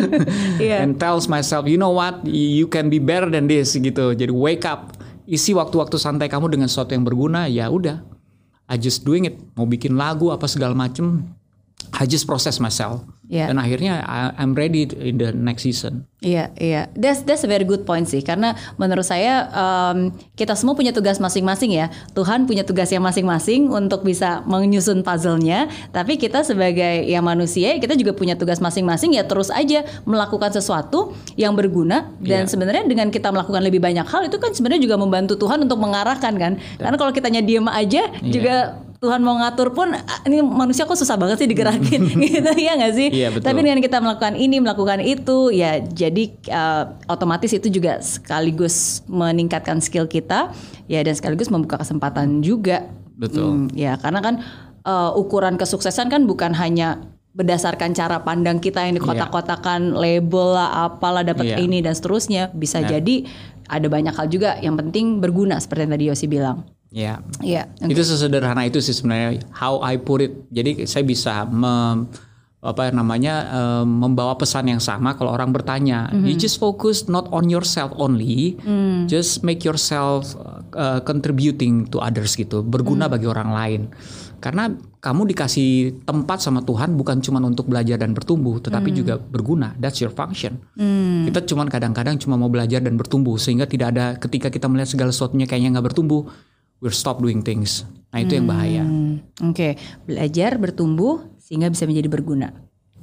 Iya. 0.62 0.84
and 0.84 0.96
tells 0.96 1.26
myself 1.26 1.64
you 1.64 1.76
know 1.76 1.90
what 1.90 2.20
you 2.24 2.68
can 2.68 2.86
be 2.86 3.00
better 3.00 3.26
than 3.26 3.48
this 3.48 3.72
gitu. 3.72 4.12
Jadi 4.12 4.28
wake 4.28 4.62
up, 4.62 4.94
isi 5.24 5.52
waktu-waktu 5.52 5.96
santai 5.96 6.28
kamu 6.28 6.52
dengan 6.52 6.68
sesuatu 6.68 6.92
yang 6.92 7.02
berguna 7.02 7.48
ya 7.48 7.66
udah. 7.66 8.04
I 8.68 8.76
just 8.76 9.02
doing 9.02 9.24
it. 9.24 9.36
Mau 9.56 9.64
bikin 9.64 9.96
lagu 9.96 10.28
apa 10.28 10.44
segala 10.44 10.72
macem 10.72 11.28
I 11.92 12.08
just 12.08 12.24
process 12.24 12.56
myself. 12.56 13.04
Yeah. 13.28 13.48
Dan 13.48 13.56
akhirnya 13.56 14.04
I, 14.04 14.32
I'm 14.36 14.52
ready 14.52 14.84
in 14.92 15.16
the 15.20 15.32
next 15.32 15.64
season. 15.64 16.08
Iya, 16.20 16.52
iya. 16.56 16.88
That's 16.92 17.24
that's 17.24 17.44
a 17.44 17.50
very 17.50 17.64
good 17.64 17.84
point 17.88 18.08
sih. 18.08 18.20
Karena 18.24 18.56
menurut 18.76 19.04
saya 19.04 19.48
um, 19.52 20.12
kita 20.36 20.52
semua 20.56 20.72
punya 20.76 20.92
tugas 20.92 21.16
masing-masing 21.16 21.72
ya. 21.72 21.88
Tuhan 22.12 22.44
punya 22.44 22.64
tugasnya 22.64 23.00
masing-masing 23.00 23.72
untuk 23.72 24.04
bisa 24.04 24.44
menyusun 24.44 25.00
puzzle-nya. 25.04 25.68
Tapi 25.92 26.20
kita 26.20 26.44
sebagai 26.44 27.08
ya 27.08 27.20
manusia, 27.24 27.76
kita 27.80 27.96
juga 27.96 28.12
punya 28.16 28.36
tugas 28.36 28.60
masing-masing 28.60 29.16
ya 29.16 29.24
terus 29.24 29.48
aja 29.48 29.84
melakukan 30.04 30.52
sesuatu 30.52 31.16
yang 31.36 31.56
berguna. 31.56 32.12
Dan 32.20 32.48
Iya. 32.48 32.52
sebenarnya 32.52 32.84
dengan 32.84 33.08
kita 33.08 33.32
melakukan 33.32 33.64
lebih 33.64 33.80
banyak 33.80 34.04
hal 34.08 34.28
itu 34.28 34.36
kan 34.36 34.52
sebenarnya 34.52 34.82
juga 34.84 35.00
membantu 35.00 35.40
Tuhan 35.40 35.64
untuk 35.64 35.80
mengarahkan 35.80 36.36
kan. 36.36 36.52
Karena 36.76 36.96
kalau 37.00 37.12
kitanya 37.16 37.40
diem 37.40 37.64
aja 37.68 38.12
juga 38.20 38.76
Tuhan 39.02 39.18
mau 39.18 39.34
ngatur 39.34 39.74
pun 39.74 39.90
ah, 39.98 40.22
ini 40.30 40.38
manusia 40.46 40.86
kok 40.86 40.94
susah 40.94 41.18
banget 41.18 41.42
sih 41.42 41.50
digerakin 41.50 42.06
gitu 42.22 42.50
ya 42.54 42.78
nggak 42.78 42.94
sih? 42.94 43.08
Iya, 43.10 43.34
betul. 43.34 43.50
Tapi 43.50 43.58
dengan 43.66 43.82
kita 43.82 43.98
melakukan 43.98 44.38
ini 44.38 44.62
melakukan 44.62 45.02
itu 45.02 45.50
ya 45.50 45.82
jadi 45.82 46.30
uh, 46.54 46.94
otomatis 47.10 47.50
itu 47.50 47.66
juga 47.66 47.98
sekaligus 47.98 49.02
meningkatkan 49.10 49.82
skill 49.82 50.06
kita 50.06 50.54
ya 50.86 51.02
dan 51.02 51.18
sekaligus 51.18 51.50
membuka 51.50 51.82
kesempatan 51.82 52.46
juga. 52.46 52.86
Betul. 53.18 53.66
Hmm, 53.66 53.66
ya 53.74 53.98
karena 53.98 54.22
kan 54.22 54.34
uh, 54.86 55.10
ukuran 55.18 55.58
kesuksesan 55.58 56.06
kan 56.06 56.22
bukan 56.22 56.54
hanya 56.54 57.02
berdasarkan 57.34 57.98
cara 57.98 58.22
pandang 58.22 58.62
kita 58.62 58.86
yang 58.86 59.02
dikotak-kotakan 59.02 59.98
label 59.98 60.54
lah 60.54 60.86
apalah 60.86 61.26
dapat 61.26 61.58
Iya. 61.58 61.64
ini 61.64 61.82
dan 61.82 61.98
seterusnya 61.98 62.54
bisa 62.54 62.78
jadi 62.78 63.26
ada 63.66 63.88
banyak 63.90 64.14
hal 64.14 64.30
juga 64.30 64.62
yang 64.62 64.78
penting 64.78 65.18
berguna 65.18 65.58
seperti 65.58 65.90
yang 65.90 65.92
tadi 65.98 66.04
Yosi 66.06 66.26
bilang. 66.30 66.62
Ya. 66.92 67.24
Iya. 67.40 67.72
Itu 67.80 68.04
sesederhana 68.04 68.68
itu 68.68 68.78
sih 68.84 68.92
sebenarnya 68.92 69.40
how 69.56 69.80
I 69.80 69.96
put 69.96 70.20
it. 70.20 70.32
Jadi 70.52 70.84
saya 70.84 71.02
bisa 71.02 71.48
mem- 71.48 72.06
apa 72.62 72.94
namanya 72.94 73.34
eh, 73.50 73.84
membawa 73.84 74.38
pesan 74.38 74.70
yang 74.70 74.78
sama 74.78 75.18
kalau 75.18 75.34
orang 75.34 75.50
bertanya. 75.50 76.14
You 76.14 76.38
just 76.38 76.62
focus 76.62 77.10
not 77.10 77.26
on 77.34 77.50
yourself 77.50 77.90
only, 77.98 78.54
just 79.10 79.42
make 79.42 79.66
yourself 79.66 80.38
uh, 80.78 81.02
contributing 81.02 81.90
to 81.90 81.98
others 81.98 82.38
gitu, 82.38 82.62
berguna 82.62 83.10
bagi 83.10 83.26
orang 83.26 83.50
lain. 83.50 83.82
Karena 84.38 84.70
kamu 85.02 85.34
dikasih 85.34 86.02
tempat 86.06 86.38
sama 86.42 86.62
Tuhan 86.62 86.94
bukan 86.94 87.18
cuma 87.22 87.42
untuk 87.42 87.66
belajar 87.66 87.98
dan 87.98 88.14
bertumbuh, 88.14 88.62
tetapi 88.62 88.94
juga 88.94 89.14
berguna. 89.18 89.74
That's 89.82 89.98
your 89.98 90.14
function. 90.14 90.62
Kita 91.26 91.42
cuman 91.42 91.66
kadang-kadang 91.66 92.18
cuma 92.22 92.38
mau 92.38 92.50
belajar 92.50 92.78
dan 92.78 92.94
bertumbuh 92.94 93.38
sehingga 93.42 93.66
tidak 93.66 93.94
ada 93.94 94.14
ketika 94.18 94.54
kita 94.54 94.70
melihat 94.70 94.90
segala 94.94 95.10
sesuatunya 95.10 95.50
kayaknya 95.50 95.78
nggak 95.78 95.94
bertumbuh, 95.94 96.30
we'll 96.82 96.92
stop 96.92 97.22
doing 97.22 97.40
things. 97.46 97.86
Nah 98.12 98.20
itu 98.20 98.36
yang 98.36 98.50
bahaya. 98.50 98.82
Hmm, 98.84 99.24
Oke, 99.48 99.78
belajar 100.04 100.58
bertumbuh 100.60 101.24
sehingga 101.40 101.70
bisa 101.72 101.88
menjadi 101.88 102.10
berguna. 102.12 102.52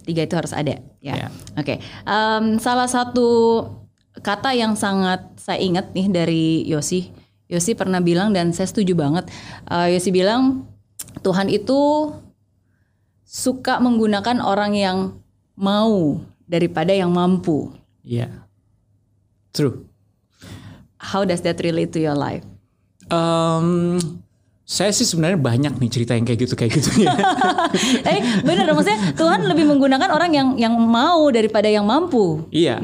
Tiga 0.06 0.28
itu 0.28 0.36
harus 0.38 0.54
ada, 0.54 0.78
ya. 1.02 1.14
Ya. 1.26 1.28
Oke, 1.58 1.82
Em, 2.06 2.60
salah 2.62 2.86
satu 2.86 3.66
kata 4.20 4.54
yang 4.54 4.76
sangat 4.76 5.24
saya 5.40 5.58
ingat 5.64 5.96
nih 5.96 6.08
dari 6.12 6.46
Yosi, 6.68 7.10
Yosi 7.50 7.74
pernah 7.74 8.04
bilang 8.04 8.36
dan 8.36 8.54
saya 8.54 8.70
setuju 8.70 8.94
banget. 8.94 9.26
Eh, 9.66 9.98
Yosi 9.98 10.14
bilang 10.14 10.70
Tuhan 11.26 11.50
itu 11.50 12.14
suka 13.26 13.82
menggunakan 13.82 14.44
orang 14.44 14.78
yang 14.78 14.98
mau 15.58 16.22
daripada 16.46 16.94
yang 16.94 17.10
mampu. 17.10 17.74
Iya, 18.06 18.46
true. 19.54 19.90
How 21.00 21.24
does 21.26 21.42
that 21.48 21.58
relate 21.66 21.96
to 21.96 22.02
your 22.02 22.18
life? 22.18 22.46
Em, 23.10 23.98
saya 24.64 24.94
sih 24.94 25.02
sebenarnya 25.02 25.42
banyak 25.42 25.74
nih 25.82 25.90
cerita 25.90 26.14
yang 26.14 26.30
kayak 26.30 26.46
gitu 26.46 26.54
kayak 26.54 26.78
gitu 26.78 27.02
ya. 27.02 27.10
eh 28.14 28.22
benar 28.46 28.70
maksudnya 28.70 29.18
Tuhan 29.18 29.50
lebih 29.50 29.66
menggunakan 29.66 30.14
orang 30.14 30.30
yang 30.30 30.48
yang 30.62 30.74
mau 30.78 31.26
daripada 31.34 31.66
yang 31.66 31.90
mampu. 31.90 32.46
iya. 32.54 32.78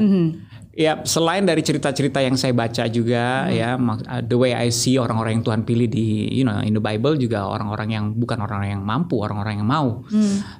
Ya 0.76 1.00
selain 1.08 1.48
dari 1.48 1.64
cerita-cerita 1.64 2.20
yang 2.20 2.36
saya 2.36 2.52
baca 2.52 2.84
juga 2.92 3.48
ya, 3.48 3.80
mak- 3.80 4.04
uh, 4.04 4.20
the 4.20 4.36
way 4.36 4.52
I 4.52 4.68
see 4.68 5.00
orang-orang 5.00 5.40
yang 5.40 5.44
Tuhan 5.48 5.62
pilih 5.64 5.88
di, 5.88 6.28
you 6.28 6.44
know, 6.44 6.60
in 6.60 6.76
the 6.76 6.84
Bible 6.84 7.16
juga 7.16 7.48
orang-orang 7.48 7.96
yang 7.96 8.04
bukan 8.12 8.44
orang-orang 8.44 8.76
yang 8.76 8.84
mampu, 8.84 9.16
orang-orang 9.16 9.56
yang 9.56 9.64
mau. 9.64 10.04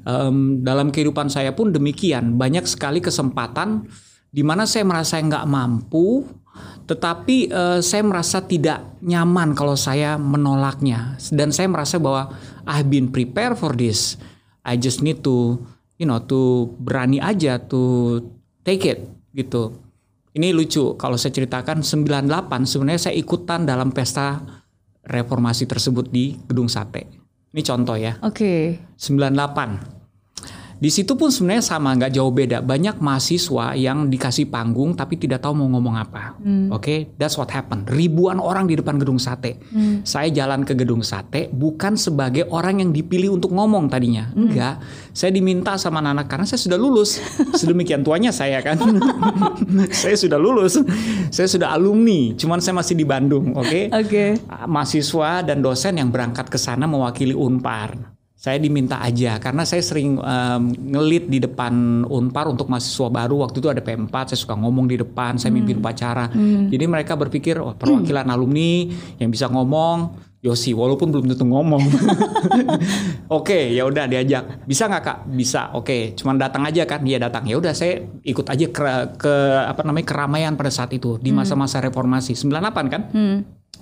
Em, 0.09 0.65
dalam 0.65 0.89
kehidupan 0.89 1.29
saya 1.29 1.53
pun 1.53 1.69
demikian, 1.69 2.41
banyak 2.41 2.65
sekali 2.65 3.05
kesempatan 3.05 3.85
di 4.33 4.41
mana 4.41 4.65
saya 4.65 4.89
merasa 4.89 5.21
nggak 5.21 5.45
mampu, 5.45 6.25
tetapi 6.87 7.51
eh, 7.51 7.81
saya 7.83 8.03
merasa 8.07 8.43
tidak 8.47 9.03
nyaman 9.03 9.59
kalau 9.59 9.75
saya 9.75 10.15
menolaknya, 10.15 11.19
dan 11.35 11.51
saya 11.51 11.67
merasa 11.67 11.99
bahwa 11.99 12.31
I've 12.63 12.87
been 12.87 13.11
prepared 13.11 13.59
for 13.59 13.75
this. 13.75 14.19
I 14.67 14.79
just 14.79 15.03
need 15.03 15.23
to, 15.27 15.59
you 15.99 16.07
know, 16.07 16.23
to 16.27 16.71
berani 16.79 17.23
aja 17.23 17.59
to 17.71 18.19
take 18.67 18.87
it 18.87 19.07
gitu. 19.35 19.83
Ini 20.37 20.53
lucu 20.53 20.99
kalau 21.01 21.17
saya 21.17 21.33
ceritakan 21.33 21.81
98 21.81 22.67
sebenarnya 22.69 23.09
saya 23.09 23.15
ikutan 23.17 23.65
dalam 23.65 23.89
pesta 23.95 24.43
reformasi 25.07 25.65
tersebut 25.65 26.11
di 26.11 26.37
Gedung 26.45 26.69
Sate. 26.69 27.09
Ini 27.57 27.63
contoh 27.65 27.97
ya. 27.97 28.21
Oke. 28.21 28.77
98. 29.01 29.96
Di 30.77 30.93
situ 30.93 31.17
pun 31.17 31.33
sebenarnya 31.33 31.65
sama, 31.65 31.97
nggak 31.97 32.13
jauh 32.13 32.29
beda. 32.29 32.61
Banyak 32.61 33.01
mahasiswa 33.01 33.73
yang 33.73 34.13
dikasih 34.13 34.53
panggung 34.53 34.93
tapi 34.93 35.17
tidak 35.17 35.41
tahu 35.41 35.57
mau 35.57 35.69
ngomong 35.73 35.97
apa. 35.97 36.37
Oke, 36.73 37.17
that's 37.17 37.41
what 37.41 37.49
happened. 37.49 37.89
Ribuan 37.89 38.37
orang 38.37 38.69
di 38.69 38.77
depan 38.77 39.01
gedung 39.01 39.17
sate. 39.17 39.57
Saya 40.05 40.29
jalan 40.29 40.69
ke 40.69 40.77
gedung 40.77 41.01
sate 41.01 41.49
bukan 41.49 41.97
sebagai 41.97 42.45
orang 42.53 42.85
yang 42.85 42.91
dipilih 42.93 43.37
untuk 43.41 43.57
ngomong 43.57 43.89
tadinya. 43.89 44.29
Enggak, 44.37 44.85
saya 45.17 45.33
diminta 45.33 45.81
sama 45.81 46.05
anak 46.05 46.29
karena 46.29 46.45
saya 46.45 46.61
sudah 46.61 46.79
lulus. 46.79 47.19
Sedemikian 47.61 48.05
tuanya 48.05 48.31
saya 48.31 48.61
kan. 48.61 48.77
saya 50.05 50.17
sudah 50.17 50.37
lulus. 50.37 50.77
Saya 51.33 51.49
sudah 51.49 51.73
alumni, 51.73 52.37
cuman 52.37 52.61
saya 52.61 52.77
masih 52.77 52.95
di 52.95 53.05
Bandung, 53.09 53.57
oke? 53.57 53.91
Oke. 53.93 54.39
mahasiswa 54.69 55.43
dan 55.43 55.65
dosen 55.65 55.99
yang 55.99 56.13
berangkat 56.13 56.47
ke 56.53 56.59
sana 56.61 56.85
mewakili 56.85 57.33
Unpar. 57.33 58.16
Saya 58.37 58.61
diminta 58.61 59.01
aja 59.01 59.41
karena 59.41 59.65
saya 59.65 59.81
sering 59.81 60.21
em, 60.21 60.63
ngelit 60.93 61.25
di 61.33 61.41
depan 61.41 62.05
Unpar 62.05 62.53
untuk 62.53 62.69
mahasiswa 62.69 63.09
baru. 63.09 63.49
Waktu 63.49 63.65
itu 63.65 63.69
ada 63.73 63.81
P4, 63.81 64.13
saya 64.13 64.39
suka 64.39 64.55
ngomong 64.61 64.85
di 64.87 65.01
depan, 65.01 65.41
saya 65.41 65.57
mimpin 65.57 65.81
upacara. 65.81 66.29
Jadi 66.69 66.85
mereka 66.85 67.17
berpikir 67.17 67.57
oh, 67.57 67.73
perwakilan 67.73 68.29
alumni 68.29 68.93
yang 69.17 69.33
bisa 69.33 69.49
ngomong 69.49 70.29
Yosi 70.45 70.77
walaupun 70.77 71.11
belum 71.11 71.27
tentu 71.33 71.49
ngomong. 71.49 71.81
Oke, 73.41 73.73
ya 73.73 73.83
udah 73.83 74.05
diajak. 74.07 74.69
Bisa 74.69 74.87
nggak 74.87 75.03
Kak? 75.03 75.19
Bisa. 75.33 75.75
Oke, 75.75 76.15
cuman 76.15 76.39
datang 76.39 76.63
aja 76.63 76.87
kan? 76.87 77.03
Iya 77.03 77.19
datang. 77.19 77.49
Ya 77.51 77.59
udah 77.59 77.75
saya 77.75 78.05
ikut 78.23 78.47
aja 78.47 78.67
ke, 78.71 78.83
ke 79.19 79.35
apa 79.65 79.83
namanya 79.83 80.07
keramaian 80.07 80.55
pada 80.55 80.71
saat 80.71 80.95
itu 80.95 81.19
di 81.19 81.35
masa-masa 81.35 81.83
reformasi 81.83 82.37
98 82.39 82.93
kan? 82.93 83.03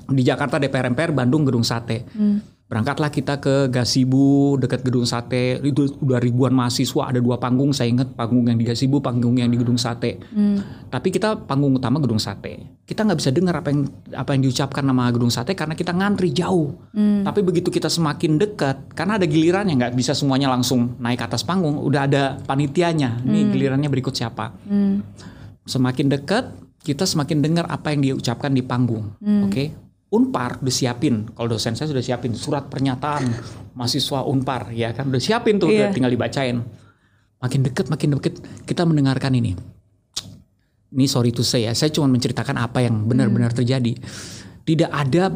di 0.05 0.21
Jakarta 0.21 0.61
DPR 0.61 0.93
MPR 0.93 1.13
Bandung 1.17 1.49
Gedung 1.49 1.65
Sate. 1.65 2.05
Berangkatlah 2.75 3.07
kita 3.15 3.39
ke 3.39 3.71
Gasibu 3.71 4.59
dekat 4.59 4.83
Gedung 4.83 5.07
Sate. 5.07 5.63
Itu 5.63 5.95
udah 6.03 6.19
ribuan 6.19 6.51
mahasiswa, 6.51 7.15
ada 7.15 7.23
dua 7.23 7.39
panggung. 7.39 7.71
Saya 7.71 7.95
ingat 7.95 8.19
panggung 8.19 8.51
yang 8.51 8.59
di 8.59 8.67
Gasibu, 8.67 8.99
panggung 8.99 9.39
yang 9.39 9.47
di 9.47 9.55
Gedung 9.55 9.79
Sate. 9.79 10.19
Tapi 10.91 11.09
kita 11.15 11.47
panggung 11.47 11.79
utama 11.79 12.03
Gedung 12.03 12.19
Sate. 12.19 12.83
Kita 12.83 13.07
nggak 13.07 13.19
bisa 13.23 13.31
dengar 13.31 13.63
apa 13.63 13.71
yang 13.71 13.87
apa 14.11 14.35
yang 14.35 14.43
diucapkan 14.43 14.83
nama 14.83 15.07
Gedung 15.15 15.31
Sate 15.31 15.55
karena 15.55 15.79
kita 15.79 15.95
ngantri 15.95 16.35
jauh. 16.35 16.75
Tapi 17.23 17.47
begitu 17.47 17.71
kita 17.71 17.87
semakin 17.87 18.43
dekat, 18.43 18.91
karena 18.99 19.23
ada 19.23 19.27
gilirannya 19.31 19.79
nggak 19.79 19.95
bisa 19.95 20.11
semuanya 20.11 20.51
langsung 20.51 20.99
naik 20.99 21.23
ke 21.23 21.31
atas 21.31 21.47
panggung. 21.47 21.79
Udah 21.79 22.11
ada 22.11 22.43
panitianya. 22.43 23.23
Nih 23.23 23.55
gilirannya 23.55 23.87
berikut 23.87 24.19
siapa? 24.19 24.51
semakin 25.65 26.13
dekat 26.13 26.45
kita 26.85 27.09
semakin 27.09 27.41
dengar 27.41 27.65
apa 27.73 27.97
yang 27.97 28.05
diucapkan 28.05 28.53
di 28.53 28.61
panggung. 28.61 29.17
Oke. 29.49 29.73
Unpar 30.15 30.63
udah 30.63 30.71
siapin, 30.71 31.27
kalau 31.35 31.51
dosen 31.51 31.75
saya 31.75 31.91
sudah 31.91 31.99
siapin 31.99 32.39
surat 32.39 32.71
pernyataan 32.71 33.27
mahasiswa 33.75 34.23
Unpar 34.23 34.71
ya 34.71 34.95
kan 34.95 35.11
udah 35.11 35.19
siapin 35.19 35.59
tuh 35.59 35.67
Iya. 35.67 35.91
udah 35.91 35.91
tinggal 35.91 36.13
dibacain. 36.15 36.63
Makin 37.43 37.61
deket 37.67 37.91
makin 37.91 38.15
deket 38.15 38.39
kita 38.63 38.87
mendengarkan 38.87 39.35
ini. 39.35 39.59
Ini 40.95 41.07
sorry 41.11 41.35
to 41.35 41.43
say 41.43 41.67
ya, 41.67 41.75
saya 41.75 41.91
cuma 41.91 42.07
menceritakan 42.07 42.55
apa 42.55 42.79
yang 42.79 43.03
benar-benar 43.03 43.51
terjadi. 43.51 43.99
Tidak 44.63 44.89
ada 44.89 45.35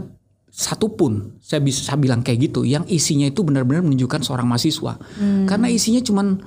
satupun 0.48 1.36
saya 1.42 1.58
bisa 1.58 1.98
bilang 1.98 2.22
kayak 2.22 2.48
gitu 2.48 2.62
yang 2.62 2.86
isinya 2.86 3.26
itu 3.26 3.42
benar-benar 3.42 3.82
menunjukkan 3.82 4.22
seorang 4.22 4.46
mahasiswa. 4.46 4.94
Karena 5.44 5.66
isinya 5.66 5.98
cuman 5.98 6.38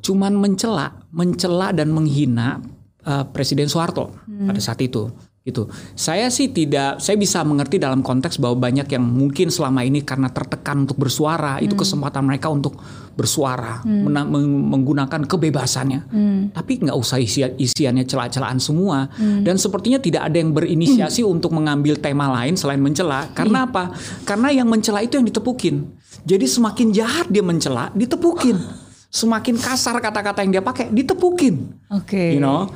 cuman 0.00 0.32
mencela, 0.38 1.02
mencela 1.10 1.74
dan 1.74 1.90
menghina 1.90 2.62
uh, 3.02 3.26
Presiden 3.28 3.66
Soeharto 3.66 4.14
pada 4.46 4.60
saat 4.62 4.78
itu. 4.80 5.10
Gitu. 5.40 5.72
Saya 5.96 6.28
sih 6.28 6.52
tidak, 6.52 7.00
saya 7.00 7.16
bisa 7.16 7.40
mengerti 7.40 7.80
dalam 7.80 8.04
konteks 8.04 8.36
bahwa 8.36 8.68
banyak 8.68 8.84
yang 8.92 9.00
mungkin 9.00 9.48
selama 9.48 9.80
ini 9.80 10.04
karena 10.04 10.28
tertekan 10.28 10.84
untuk 10.84 11.00
bersuara, 11.00 11.56
itu 11.64 11.72
kesempatan 11.72 12.28
mereka 12.28 12.52
untuk 12.52 12.76
bersuara, 13.16 13.80
mena- 13.82 14.28
meng- 14.28 14.68
menggunakan 14.68 15.24
kebebasannya. 15.24 16.12
Tapi 16.52 16.72
nggak 16.84 16.92
usah 16.92 17.16
isi, 17.16 17.40
isiannya 17.40 18.04
celah-celahan 18.04 18.60
semua. 18.60 19.08
Dan 19.16 19.56
sepertinya 19.56 19.96
tidak 19.96 20.28
ada 20.28 20.36
yang 20.36 20.52
berinisiasi 20.52 21.24
untuk 21.24 21.56
mengambil 21.56 21.96
tema 21.96 22.28
lain 22.28 22.60
selain 22.60 22.80
mencela. 22.80 23.32
Karena 23.32 23.64
apa? 23.64 23.96
Karena 24.28 24.52
yang 24.52 24.68
mencela 24.68 25.00
itu 25.00 25.16
yang 25.16 25.24
ditepukin. 25.24 25.88
Jadi 26.20 26.44
semakin 26.44 26.92
jahat 26.92 27.32
dia 27.32 27.40
mencela, 27.40 27.88
ditepukin. 27.96 28.60
semakin 29.10 29.58
kasar 29.58 29.98
kata-kata 29.98 30.46
yang 30.46 30.54
dia 30.54 30.62
pakai 30.62 30.86
ditepukin. 30.94 31.82
Oke. 31.90 32.14
Okay. 32.14 32.28
You 32.38 32.40
know, 32.40 32.70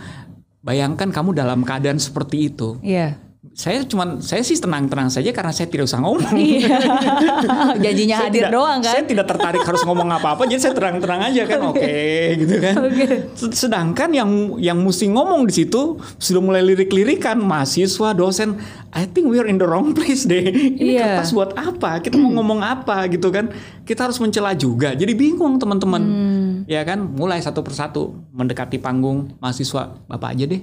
bayangkan 0.64 1.12
kamu 1.12 1.36
dalam 1.36 1.60
keadaan 1.62 2.00
seperti 2.00 2.48
itu. 2.48 2.80
Iya. 2.80 3.20
Yeah 3.20 3.24
saya 3.54 3.86
cuman 3.86 4.18
saya 4.18 4.42
sih 4.42 4.58
tenang-tenang 4.58 5.14
saja 5.14 5.30
karena 5.30 5.54
saya 5.54 5.70
tidak 5.70 5.86
usah 5.86 6.02
ngomong. 6.02 6.34
Iya. 6.34 6.74
Janjinya 7.86 8.16
hadir 8.26 8.48
tidak, 8.48 8.50
doang 8.50 8.80
kan. 8.82 8.98
Saya 8.98 9.04
tidak 9.06 9.26
tertarik 9.30 9.62
harus 9.62 9.82
ngomong 9.86 10.10
apa-apa 10.10 10.42
jadi 10.50 10.60
saya 10.64 10.74
terang-terang 10.74 11.20
aja 11.22 11.42
kan 11.46 11.60
oke 11.70 11.78
okay, 11.78 12.34
gitu 12.40 12.56
kan. 12.58 12.74
Okay. 12.90 13.30
Sedangkan 13.54 14.10
yang 14.10 14.58
yang 14.58 14.78
mesti 14.82 15.06
ngomong 15.06 15.46
di 15.46 15.54
situ 15.62 16.02
sudah 16.18 16.42
mulai 16.42 16.66
lirik-lirikan 16.66 17.38
mahasiswa, 17.38 18.10
dosen, 18.16 18.58
I 18.90 19.06
think 19.06 19.30
we're 19.30 19.46
in 19.46 19.62
the 19.62 19.68
wrong 19.70 19.94
place 19.94 20.26
deh. 20.26 20.50
Ini 20.50 20.98
yeah. 20.98 21.20
kertas 21.20 21.30
buat 21.30 21.54
apa? 21.54 22.02
Kita 22.02 22.18
mau 22.18 22.34
ngomong 22.42 22.58
apa 22.58 23.06
gitu 23.06 23.30
kan. 23.30 23.54
Kita 23.86 24.10
harus 24.10 24.18
mencela 24.18 24.50
juga. 24.58 24.98
Jadi 24.98 25.14
bingung 25.14 25.62
teman-teman. 25.62 26.02
Hmm. 26.02 26.43
Ya 26.64 26.80
kan, 26.82 27.04
mulai 27.04 27.40
satu 27.44 27.60
persatu 27.60 28.16
mendekati 28.32 28.80
panggung 28.80 29.36
mahasiswa, 29.40 30.00
Bapak 30.08 30.32
aja 30.36 30.48
deh 30.48 30.62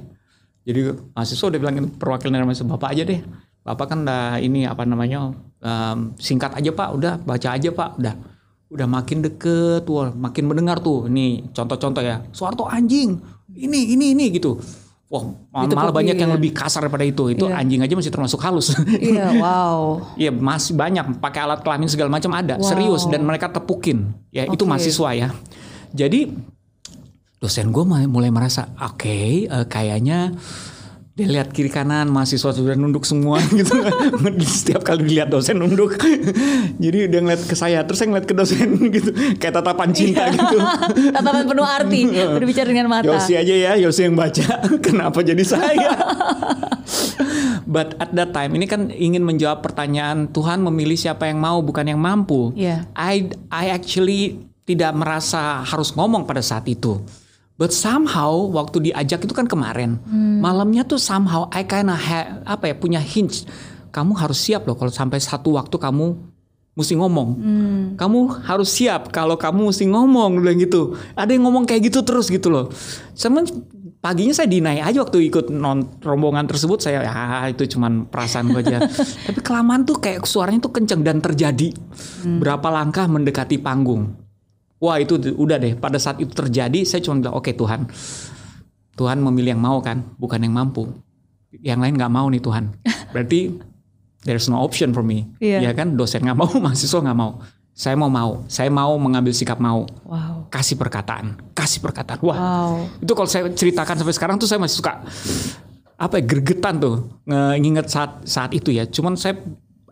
jadi 0.62 0.94
mahasiswa 1.18 1.46
udah 1.50 1.60
bilang 1.60 1.76
perwakilan 1.98 2.38
dari 2.38 2.46
mahasiswa 2.46 2.70
bapak 2.70 2.90
aja 2.94 3.04
deh 3.06 3.20
bapak 3.62 3.86
kan 3.94 4.00
udah 4.06 4.38
ini 4.42 4.66
apa 4.66 4.86
namanya 4.86 5.34
um, 5.62 5.98
singkat 6.22 6.54
aja 6.54 6.70
pak 6.74 6.90
udah 6.94 7.14
baca 7.22 7.50
aja 7.58 7.70
pak 7.74 7.98
udah 7.98 8.16
udah 8.72 8.88
makin 8.88 9.26
deket 9.26 9.84
tuh 9.84 10.14
makin 10.14 10.48
mendengar 10.48 10.80
tuh 10.80 11.10
ini 11.10 11.50
contoh-contoh 11.52 12.02
ya 12.02 12.22
Soeharto 12.32 12.70
anjing 12.70 13.18
ini 13.58 13.98
ini 13.98 14.14
ini 14.14 14.26
gitu 14.38 14.58
Wah, 15.12 15.28
malah, 15.52 15.92
malah 15.92 15.92
banyak 15.92 16.16
yang 16.16 16.32
lebih 16.32 16.56
kasar 16.56 16.88
daripada 16.88 17.04
itu. 17.04 17.36
Itu 17.36 17.52
yeah. 17.52 17.60
anjing 17.60 17.84
aja 17.84 18.00
masih 18.00 18.16
termasuk 18.16 18.40
halus. 18.48 18.72
Iya, 18.96 19.44
wow. 19.44 20.00
Iya, 20.16 20.32
masih 20.32 20.72
banyak 20.72 21.20
pakai 21.20 21.44
alat 21.44 21.68
kelamin 21.68 21.92
segala 21.92 22.08
macam 22.08 22.32
ada, 22.32 22.56
wow. 22.56 22.64
serius 22.64 23.04
dan 23.12 23.28
mereka 23.28 23.52
tepukin. 23.52 24.16
Ya, 24.32 24.48
okay. 24.48 24.56
itu 24.56 24.64
mahasiswa 24.64 25.12
ya. 25.12 25.36
Jadi 25.92 26.32
dosen 27.42 27.74
gue 27.74 27.84
mulai 27.86 28.30
merasa 28.30 28.70
oke 28.78 29.02
okay, 29.02 29.50
uh, 29.50 29.64
eh, 29.64 29.66
kayaknya 29.66 30.38
dia 31.12 31.28
lihat 31.28 31.52
kiri 31.52 31.68
kanan 31.68 32.08
mahasiswa 32.08 32.56
sudah 32.56 32.74
nunduk 32.80 33.04
semua 33.04 33.44
gitu. 33.60 33.76
Setiap 34.42 34.82
kali 34.88 35.12
dilihat 35.12 35.28
dosen 35.28 35.60
nunduk. 35.60 36.00
Jadi 36.84 37.12
dia 37.12 37.20
ngeliat 37.20 37.44
ke 37.44 37.52
saya 37.52 37.84
terus 37.84 38.00
saya 38.00 38.16
ngeliat 38.16 38.26
ke 38.26 38.34
dosen 38.34 38.80
gitu. 38.96 39.12
Kayak 39.36 39.60
tatapan 39.60 39.92
cinta 39.92 40.32
iya. 40.32 40.40
gitu. 40.40 40.58
Tatapan 41.12 41.44
penuh 41.46 41.68
arti 41.68 42.00
berbicara 42.10 42.68
dengan 42.72 42.88
mata. 42.88 43.06
Yosi 43.06 43.36
aja 43.36 43.54
ya 43.54 43.72
Yosi 43.76 44.08
yang 44.08 44.16
baca. 44.16 44.66
Kenapa 44.80 45.20
jadi 45.20 45.44
saya? 45.44 45.92
But 47.68 48.00
at 48.00 48.16
that 48.16 48.32
time 48.32 48.56
ini 48.56 48.66
kan 48.68 48.88
ingin 48.90 49.24
menjawab 49.28 49.64
pertanyaan 49.64 50.32
Tuhan 50.32 50.64
memilih 50.64 50.96
siapa 50.96 51.28
yang 51.28 51.44
mau 51.44 51.60
bukan 51.60 51.92
yang 51.92 52.00
mampu. 52.00 52.56
Yeah. 52.56 52.88
I 52.96 53.30
I 53.52 53.76
actually 53.76 54.51
tidak 54.66 54.92
merasa 54.94 55.66
harus 55.66 55.94
ngomong 55.94 56.26
pada 56.30 56.44
saat 56.44 56.68
itu. 56.70 57.02
But 57.60 57.78
somehow 57.78 58.50
waktu 58.50 58.90
diajak 58.90 59.22
itu 59.30 59.38
kan 59.38 59.46
kemarin 59.46 60.02
hmm. 60.02 60.42
malamnya 60.42 60.82
tuh 60.82 60.98
somehow 60.98 61.46
I 61.54 61.62
kinda 61.62 61.94
ha, 61.94 62.42
apa 62.42 62.74
ya 62.74 62.76
punya 62.76 62.98
hints 62.98 63.46
kamu 63.94 64.18
harus 64.18 64.42
siap 64.42 64.66
loh 64.66 64.74
kalau 64.74 64.90
sampai 64.90 65.22
satu 65.22 65.60
waktu 65.60 65.76
kamu 65.78 66.32
mesti 66.72 66.96
ngomong. 66.96 67.30
Hmm. 67.36 67.84
Kamu 68.00 68.48
harus 68.48 68.72
siap 68.72 69.12
kalau 69.12 69.36
kamu 69.36 69.70
mesti 69.70 69.86
ngomong 69.92 70.40
bilang 70.40 70.58
gitu. 70.58 70.96
Ada 71.20 71.36
yang 71.36 71.44
ngomong 71.48 71.68
kayak 71.68 71.92
gitu 71.92 72.00
terus 72.08 72.32
gitu 72.32 72.48
loh. 72.48 72.72
Sama 73.12 73.44
paginya 74.00 74.32
saya 74.32 74.48
dinai 74.48 74.80
aja 74.80 75.04
waktu 75.04 75.28
ikut 75.28 75.52
non 75.52 76.00
rombongan 76.00 76.48
tersebut 76.48 76.80
saya 76.82 77.04
ya 77.04 77.46
itu 77.52 77.68
cuman 77.76 78.08
perasaan 78.08 78.56
gue 78.56 78.64
aja. 78.64 78.80
Tapi 79.28 79.40
kelamaan 79.44 79.84
tuh 79.84 80.00
kayak 80.00 80.24
suaranya 80.24 80.64
tuh 80.64 80.72
kenceng 80.72 81.04
dan 81.04 81.20
terjadi. 81.20 81.76
Hmm. 82.24 82.40
Berapa 82.40 82.72
langkah 82.72 83.06
mendekati 83.12 83.60
panggung. 83.60 84.21
Wah 84.82 84.98
itu 84.98 85.22
udah 85.38 85.62
deh. 85.62 85.78
Pada 85.78 86.02
saat 86.02 86.18
itu 86.18 86.34
terjadi, 86.34 86.82
saya 86.82 87.06
cuma 87.06 87.22
bilang, 87.22 87.38
oke 87.38 87.46
okay, 87.46 87.54
Tuhan, 87.54 87.86
Tuhan 88.98 89.22
memilih 89.22 89.54
yang 89.54 89.62
mau 89.62 89.78
kan, 89.78 90.02
bukan 90.18 90.42
yang 90.42 90.58
mampu. 90.58 90.90
Yang 91.54 91.80
lain 91.86 91.94
nggak 92.02 92.10
mau 92.10 92.26
nih 92.34 92.42
Tuhan. 92.42 92.74
Berarti 93.14 93.62
there's 94.26 94.50
no 94.50 94.58
option 94.58 94.90
for 94.90 95.06
me. 95.06 95.30
Yeah. 95.38 95.62
Ya 95.62 95.72
kan, 95.78 95.94
dosen 95.94 96.26
nggak 96.26 96.34
mau, 96.34 96.50
mahasiswa 96.66 96.98
nggak 96.98 97.20
mau. 97.20 97.38
Saya 97.72 97.94
mau 97.94 98.10
mau, 98.10 98.44
saya 98.50 98.74
mau 98.74 98.98
mengambil 98.98 99.32
sikap 99.38 99.62
mau. 99.62 99.86
Wow. 100.02 100.50
Kasih 100.50 100.76
perkataan, 100.82 101.54
kasih 101.54 101.80
perkataan. 101.80 102.20
Wah, 102.26 102.36
wow. 102.36 102.74
itu 103.00 103.14
kalau 103.14 103.30
saya 103.30 103.48
ceritakan 103.54 103.96
sampai 104.02 104.16
sekarang 104.18 104.36
tuh 104.42 104.50
saya 104.50 104.60
masih 104.60 104.82
suka 104.82 105.06
apa 106.02 106.18
ya 106.18 106.24
gregetan 106.26 106.82
tuh 106.82 107.22
nginget 107.30 107.86
saat 107.88 108.26
saat 108.26 108.52
itu 108.58 108.74
ya. 108.74 108.90
Cuman 108.90 109.14
saya 109.14 109.38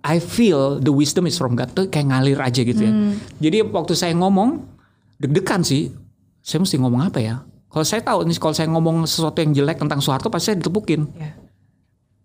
I 0.03 0.17
feel 0.19 0.81
the 0.81 0.91
wisdom 0.91 1.29
is 1.29 1.37
from 1.37 1.55
God 1.55 1.71
tuh 1.77 1.87
kayak 1.87 2.09
ngalir 2.11 2.39
aja 2.41 2.61
gitu 2.65 2.81
ya. 2.81 2.91
Hmm. 2.91 3.15
Jadi 3.37 3.63
waktu 3.63 3.93
saya 3.95 4.17
ngomong 4.17 4.78
deg-degan 5.19 5.61
sih. 5.61 5.91
Saya 6.39 6.63
mesti 6.63 6.79
ngomong 6.79 7.11
apa 7.11 7.19
ya? 7.19 7.43
Kalau 7.69 7.85
saya 7.85 8.01
tahu 8.01 8.25
nih 8.25 8.39
kalau 8.41 8.55
saya 8.55 8.67
ngomong 8.71 9.05
sesuatu 9.05 9.37
yang 9.45 9.53
jelek 9.53 9.77
tentang 9.77 10.01
Soeharto 10.01 10.33
pasti 10.33 10.49
saya 10.49 10.57
ditepukin. 10.57 11.05
Yeah. 11.13 11.37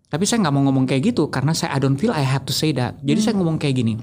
Tapi 0.09 0.23
saya 0.25 0.41
nggak 0.41 0.53
mau 0.55 0.63
ngomong 0.71 0.89
kayak 0.89 1.13
gitu 1.13 1.29
karena 1.29 1.53
saya 1.53 1.75
I 1.75 1.79
don't 1.83 1.99
feel 1.99 2.15
I 2.15 2.25
have 2.25 2.47
to 2.49 2.53
say 2.55 2.73
that. 2.73 2.97
Jadi 3.05 3.19
hmm. 3.21 3.25
saya 3.29 3.33
ngomong 3.37 3.57
kayak 3.61 3.75
gini. 3.77 3.93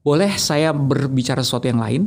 Boleh 0.00 0.32
saya 0.38 0.70
berbicara 0.70 1.42
sesuatu 1.42 1.66
yang 1.66 1.82
lain? 1.82 2.06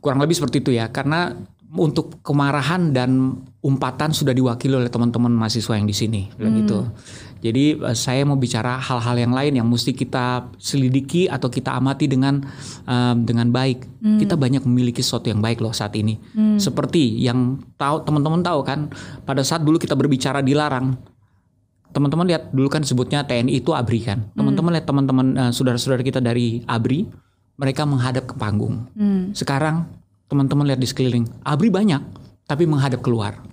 Kurang 0.00 0.22
lebih 0.22 0.38
seperti 0.38 0.64
itu 0.64 0.72
ya. 0.72 0.88
Karena 0.88 1.34
untuk 1.76 2.18
kemarahan 2.24 2.90
dan 2.90 3.38
umpatan 3.62 4.10
sudah 4.10 4.34
diwakili 4.34 4.74
oleh 4.74 4.90
teman-teman 4.90 5.30
mahasiswa 5.30 5.78
yang 5.78 5.86
di 5.86 5.94
sini, 5.94 6.22
hmm. 6.26 6.54
gitu. 6.64 6.78
Jadi 7.40 7.80
uh, 7.80 7.96
saya 7.96 8.22
mau 8.28 8.36
bicara 8.36 8.76
hal-hal 8.76 9.16
yang 9.16 9.32
lain 9.32 9.52
yang 9.56 9.66
mesti 9.68 9.96
kita 9.96 10.52
selidiki 10.60 11.26
atau 11.26 11.48
kita 11.48 11.72
amati 11.72 12.04
dengan 12.04 12.44
uh, 12.84 13.16
dengan 13.16 13.48
baik. 13.48 13.88
Hmm. 14.04 14.20
Kita 14.20 14.36
banyak 14.36 14.62
memiliki 14.68 15.00
sesuatu 15.00 15.32
yang 15.32 15.40
baik 15.40 15.64
loh 15.64 15.72
saat 15.72 15.96
ini. 15.96 16.20
Hmm. 16.36 16.60
Seperti 16.60 17.16
yang 17.20 17.58
tahu 17.80 18.04
teman-teman 18.04 18.44
tahu 18.44 18.60
kan, 18.62 18.92
pada 19.24 19.40
saat 19.40 19.64
dulu 19.64 19.80
kita 19.80 19.96
berbicara 19.96 20.44
dilarang, 20.44 21.00
teman-teman 21.96 22.28
lihat 22.28 22.52
dulu 22.52 22.68
kan 22.68 22.84
sebutnya 22.84 23.24
TNI 23.24 23.56
itu 23.56 23.72
ABRI 23.72 24.00
kan. 24.04 24.18
Hmm. 24.20 24.36
Teman-teman 24.36 24.70
lihat 24.76 24.86
teman-teman 24.86 25.26
uh, 25.40 25.52
saudara-saudara 25.52 26.04
kita 26.04 26.20
dari 26.20 26.60
ABRI, 26.68 27.08
mereka 27.56 27.88
menghadap 27.88 28.28
ke 28.28 28.34
panggung. 28.36 28.84
Hmm. 28.92 29.32
Sekarang 29.32 29.88
teman-teman 30.28 30.68
lihat 30.68 30.78
di 30.78 30.86
sekeliling, 30.86 31.24
ABRI 31.42 31.68
banyak, 31.72 32.02
tapi 32.44 32.68
menghadap 32.68 33.00
keluar 33.00 33.50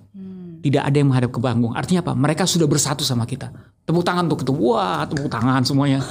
tidak 0.58 0.82
ada 0.84 0.96
yang 0.98 1.08
menghadap 1.10 1.30
ke 1.30 1.40
panggung. 1.40 1.72
Artinya 1.74 2.02
apa? 2.02 2.12
Mereka 2.18 2.44
sudah 2.44 2.66
bersatu 2.66 3.06
sama 3.06 3.24
kita. 3.24 3.50
Tepuk 3.88 4.04
tangan 4.04 4.28
tuh 4.28 4.44
ketemu. 4.44 4.60
Wah, 4.60 5.08
tepuk 5.08 5.32
tangan 5.32 5.64
semuanya. 5.64 6.04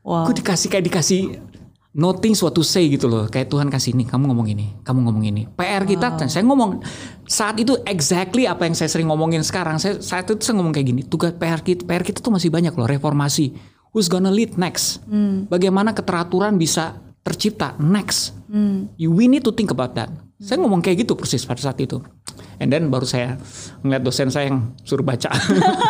Wow. 0.00 0.24
Gue 0.24 0.40
dikasih 0.40 0.72
kayak 0.72 0.88
dikasih 0.88 1.36
nothing 1.92 2.32
suatu 2.32 2.64
say 2.64 2.88
gitu 2.88 3.12
loh. 3.12 3.28
Kayak 3.28 3.52
Tuhan 3.52 3.68
kasih 3.68 3.92
ini, 3.92 4.08
kamu 4.08 4.32
ngomong 4.32 4.48
ini, 4.48 4.72
kamu 4.80 5.04
ngomong 5.04 5.24
ini. 5.28 5.42
PR 5.52 5.84
kita, 5.84 6.16
wow. 6.16 6.24
saya 6.24 6.44
ngomong 6.48 6.80
saat 7.28 7.60
itu 7.60 7.76
exactly 7.84 8.48
apa 8.48 8.64
yang 8.64 8.72
saya 8.72 8.88
sering 8.88 9.12
ngomongin 9.12 9.44
sekarang. 9.44 9.76
Saya 9.76 10.00
saat 10.00 10.24
itu 10.32 10.40
saya 10.40 10.56
ngomong 10.56 10.72
kayak 10.72 10.88
gini. 10.88 11.02
Tugas 11.04 11.36
PR 11.36 11.60
kita, 11.60 11.84
PR 11.84 12.00
kita 12.00 12.24
tuh 12.24 12.32
masih 12.32 12.48
banyak 12.48 12.72
loh. 12.72 12.88
Reformasi. 12.88 13.52
Who's 13.92 14.08
gonna 14.08 14.32
lead 14.32 14.56
next? 14.56 15.04
Hmm. 15.04 15.44
Bagaimana 15.52 15.92
keteraturan 15.92 16.56
bisa 16.56 16.96
tercipta 17.20 17.76
next? 17.76 18.32
Hmm. 18.48 18.88
You, 18.96 19.12
we 19.12 19.28
need 19.28 19.44
to 19.44 19.52
think 19.52 19.68
about 19.68 19.92
that. 19.92 20.08
Hmm. 20.08 20.40
Saya 20.40 20.56
ngomong 20.64 20.80
kayak 20.80 21.04
gitu 21.04 21.12
persis 21.20 21.44
pada 21.44 21.60
saat 21.60 21.76
itu. 21.84 22.00
And 22.58 22.74
then 22.74 22.90
baru 22.90 23.06
saya 23.06 23.38
ngeliat 23.86 24.02
dosen 24.02 24.34
saya 24.34 24.50
yang 24.50 24.74
suruh 24.82 25.06
baca. 25.06 25.30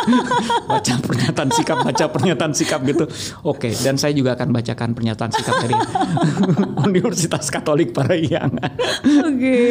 baca 0.70 0.94
pernyataan 1.00 1.48
sikap, 1.48 1.80
baca 1.80 2.04
pernyataan 2.12 2.52
sikap 2.52 2.80
gitu. 2.84 3.08
Oke, 3.48 3.72
okay, 3.72 3.72
dan 3.80 3.96
saya 3.96 4.12
juga 4.12 4.36
akan 4.36 4.52
bacakan 4.52 4.92
pernyataan 4.92 5.32
sikap 5.32 5.54
dari 5.64 5.76
Universitas 6.88 7.48
Katolik 7.48 7.96
Parahyangan. 7.96 8.76
Oke. 9.24 9.32
Okay. 9.32 9.68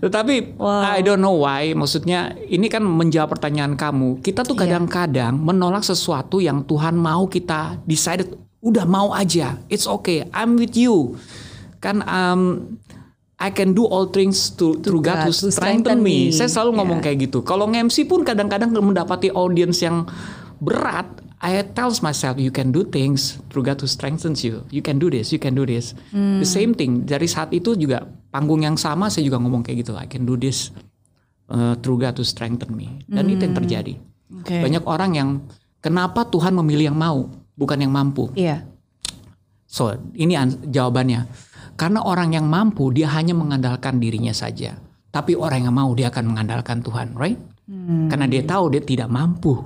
Tetapi 0.00 0.56
wow. 0.56 0.96
I 0.96 1.04
don't 1.04 1.20
know 1.20 1.36
why, 1.44 1.76
maksudnya 1.76 2.32
ini 2.48 2.72
kan 2.72 2.80
menjawab 2.80 3.36
pertanyaan 3.36 3.76
kamu. 3.76 4.24
Kita 4.24 4.40
tuh 4.40 4.56
iya. 4.56 4.64
kadang-kadang 4.64 5.36
yeah. 5.36 5.44
menolak 5.44 5.84
sesuatu 5.84 6.40
yang 6.40 6.64
Tuhan 6.64 6.96
mau 6.96 7.28
kita 7.28 7.76
decided 7.84 8.32
udah 8.64 8.88
mau 8.88 9.12
aja. 9.12 9.60
It's 9.68 9.84
okay. 9.84 10.26
I'm 10.32 10.56
with 10.56 10.74
you. 10.74 11.20
Kan 11.78 12.02
um, 12.08 12.74
I 13.38 13.54
can 13.54 13.70
do 13.70 13.86
all 13.86 14.10
things 14.10 14.50
to, 14.58 14.82
through 14.82 14.98
God, 14.98 15.22
God 15.22 15.30
who 15.30 15.50
strengthen 15.54 16.02
me. 16.02 16.28
me. 16.28 16.34
Saya 16.34 16.50
selalu 16.50 16.74
yeah. 16.74 16.78
ngomong 16.82 16.98
kayak 16.98 17.18
gitu. 17.30 17.46
Kalau 17.46 17.70
nge-MC 17.70 18.10
pun 18.10 18.26
kadang-kadang 18.26 18.74
mendapati 18.74 19.30
audience 19.30 19.78
yang 19.78 20.10
berat, 20.58 21.06
I 21.38 21.62
tells 21.70 22.02
myself 22.02 22.34
you 22.42 22.50
can 22.50 22.74
do 22.74 22.82
things 22.82 23.38
through 23.46 23.62
God 23.62 23.78
who 23.78 23.86
strengthens 23.86 24.42
you. 24.42 24.66
You 24.74 24.82
can 24.82 24.98
do 24.98 25.06
this, 25.06 25.30
you 25.30 25.38
can 25.38 25.54
do 25.54 25.62
this. 25.62 25.94
Hmm. 26.10 26.42
The 26.42 26.50
same 26.50 26.74
thing. 26.74 27.06
Dari 27.06 27.30
saat 27.30 27.54
itu 27.54 27.78
juga 27.78 28.10
panggung 28.34 28.66
yang 28.66 28.74
sama 28.74 29.06
saya 29.06 29.22
juga 29.22 29.38
ngomong 29.38 29.62
kayak 29.62 29.86
gitu. 29.86 29.94
I 29.94 30.10
can 30.10 30.26
do 30.26 30.34
this 30.34 30.74
uh, 31.46 31.78
through 31.78 32.02
God 32.02 32.18
who 32.18 32.26
strengthen 32.26 32.74
me. 32.74 33.06
Dan 33.06 33.30
hmm. 33.30 33.32
itu 33.38 33.42
yang 33.46 33.54
hmm. 33.54 33.60
terjadi. 33.62 33.94
Okay. 34.42 34.66
Banyak 34.66 34.82
orang 34.82 35.14
yang 35.14 35.30
kenapa 35.78 36.26
Tuhan 36.26 36.58
memilih 36.58 36.90
yang 36.90 36.98
mau, 36.98 37.30
bukan 37.54 37.78
yang 37.86 37.94
mampu. 37.94 38.34
Iya. 38.34 38.66
Yeah. 38.66 38.76
So, 39.68 39.94
ini 40.16 40.32
jawabannya 40.64 41.28
karena 41.78 42.02
orang 42.02 42.34
yang 42.34 42.50
mampu 42.50 42.90
dia 42.90 43.06
hanya 43.14 43.38
mengandalkan 43.38 44.02
dirinya 44.02 44.34
saja. 44.34 44.74
Tapi 45.14 45.38
orang 45.38 45.70
yang 45.70 45.74
mau 45.78 45.94
dia 45.94 46.10
akan 46.10 46.34
mengandalkan 46.34 46.82
Tuhan, 46.82 47.14
right? 47.14 47.38
Hmm. 47.70 48.10
Karena 48.10 48.26
dia 48.26 48.42
tahu 48.42 48.74
dia 48.74 48.82
tidak 48.82 49.06
mampu. 49.08 49.62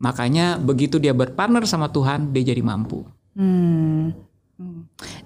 Makanya 0.00 0.56
begitu 0.56 0.96
dia 0.96 1.12
berpartner 1.12 1.68
sama 1.68 1.92
Tuhan, 1.92 2.32
dia 2.32 2.42
jadi 2.48 2.64
mampu. 2.64 3.04
Hmm. 3.36 4.16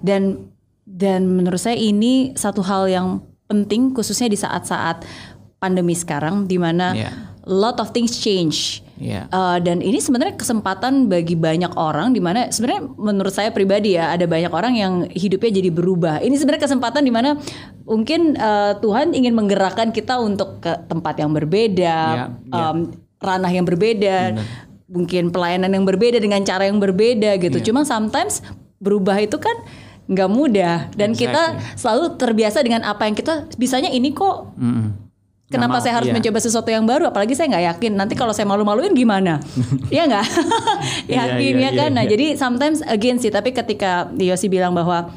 Dan 0.03 0.51
dan 0.83 1.23
menurut 1.23 1.57
saya 1.57 1.79
ini 1.79 2.35
satu 2.35 2.59
hal 2.59 2.91
yang 2.91 3.07
penting 3.47 3.95
khususnya 3.95 4.27
di 4.27 4.35
saat-saat 4.35 5.07
pandemi 5.55 5.95
sekarang 5.95 6.51
di 6.51 6.59
mana 6.59 6.91
yeah. 6.91 7.30
Lot 7.49 7.81
of 7.81 7.89
things 7.93 8.21
change. 8.21 8.85
Yeah. 9.01 9.25
Uh, 9.33 9.57
dan 9.57 9.81
ini 9.81 9.97
sebenarnya 9.97 10.37
kesempatan 10.37 11.09
bagi 11.09 11.33
banyak 11.33 11.73
orang 11.73 12.13
di 12.13 12.21
mana 12.21 12.53
sebenarnya 12.53 12.85
menurut 13.01 13.33
saya 13.33 13.49
pribadi 13.49 13.97
ya 13.97 14.13
ada 14.13 14.29
banyak 14.29 14.53
orang 14.53 14.73
yang 14.77 14.93
hidupnya 15.09 15.57
jadi 15.57 15.69
berubah. 15.73 16.21
Ini 16.21 16.37
sebenarnya 16.37 16.69
kesempatan 16.69 17.01
di 17.01 17.09
mana 17.09 17.33
mungkin 17.81 18.37
uh, 18.37 18.77
Tuhan 18.77 19.17
ingin 19.17 19.33
menggerakkan 19.33 19.89
kita 19.89 20.21
untuk 20.21 20.61
ke 20.61 20.85
tempat 20.85 21.17
yang 21.17 21.33
berbeda, 21.33 21.97
yeah. 22.13 22.29
Yeah. 22.53 22.69
Um, 22.77 22.93
ranah 23.17 23.49
yang 23.49 23.65
berbeda, 23.65 24.37
mungkin 24.85 25.33
pelayanan 25.33 25.73
yang 25.73 25.85
berbeda 25.85 26.21
dengan 26.21 26.45
cara 26.45 26.69
yang 26.69 26.77
berbeda 26.77 27.41
gitu. 27.41 27.57
Yeah. 27.57 27.65
Cuma 27.73 27.81
sometimes 27.81 28.45
berubah 28.77 29.17
itu 29.17 29.41
kan 29.41 29.65
nggak 30.11 30.29
mudah 30.29 30.93
dan 30.93 31.13
exactly. 31.13 31.29
kita 31.29 31.43
selalu 31.77 32.17
terbiasa 32.21 32.59
dengan 32.61 32.85
apa 32.85 33.09
yang 33.09 33.17
kita 33.17 33.49
bisanya 33.57 33.89
ini 33.89 34.13
kok. 34.13 34.53
Mm 34.61 34.73
-mm 34.77 35.10
Kenapa 35.51 35.83
saya 35.83 35.99
harus 35.99 36.07
iya. 36.07 36.15
mencoba 36.15 36.39
sesuatu 36.39 36.71
yang 36.71 36.87
baru? 36.87 37.11
Apalagi 37.11 37.35
saya 37.35 37.51
nggak 37.51 37.65
yakin. 37.75 37.91
Nanti 37.99 38.15
kalau 38.15 38.31
saya 38.31 38.47
malu-maluin 38.47 38.95
gimana? 38.95 39.43
Iya 39.93 40.07
nggak? 40.07 40.27
Iya, 41.11 41.35
yakin 41.35 41.53
iya, 41.59 41.67
ya 41.67 41.71
kan? 41.75 41.89
Iya, 41.91 41.97
nah, 41.99 42.05
jadi 42.07 42.25
sometimes 42.39 42.79
again 42.87 43.19
sih. 43.19 43.27
Tapi 43.27 43.51
ketika 43.51 44.07
Yosi 44.15 44.47
bilang 44.47 44.71
bahwa 44.71 45.11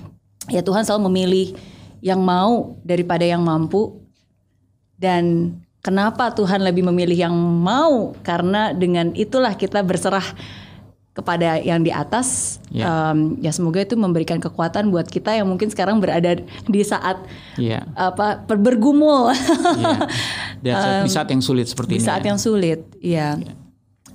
ya 0.51 0.61
Tuhan 0.61 0.83
selalu 0.83 1.07
memilih 1.07 1.55
yang 2.03 2.19
mau 2.19 2.77
daripada 2.83 3.23
yang 3.23 3.47
mampu. 3.47 4.03
Dan 4.99 5.55
kenapa 5.79 6.35
Tuhan 6.35 6.67
lebih 6.67 6.83
memilih 6.91 7.31
yang 7.31 7.35
mau? 7.39 8.13
Karena 8.27 8.75
dengan 8.75 9.15
itulah 9.15 9.55
kita 9.55 9.87
berserah 9.87 10.25
kepada 11.15 11.63
yang 11.63 11.87
di 11.87 11.95
atas 11.95 12.59
yeah. 12.75 13.15
um, 13.15 13.39
ya 13.39 13.55
semoga 13.55 13.79
itu 13.79 13.95
memberikan 13.95 14.43
kekuatan 14.43 14.91
buat 14.91 15.07
kita 15.07 15.31
yang 15.39 15.47
mungkin 15.47 15.71
sekarang 15.71 16.03
berada 16.03 16.43
di 16.67 16.83
saat 16.83 17.23
yeah. 17.55 17.87
apa 17.95 18.43
bergumul 18.51 19.31
yeah. 20.67 21.07
di 21.07 21.11
saat 21.15 21.31
yang 21.31 21.39
sulit 21.39 21.71
seperti 21.71 21.95
di 21.95 21.99
ini 22.03 22.07
saat 22.11 22.27
ya. 22.27 22.35
yang 22.35 22.39
sulit 22.43 22.83
ya 22.99 23.39
yeah. 23.39 23.57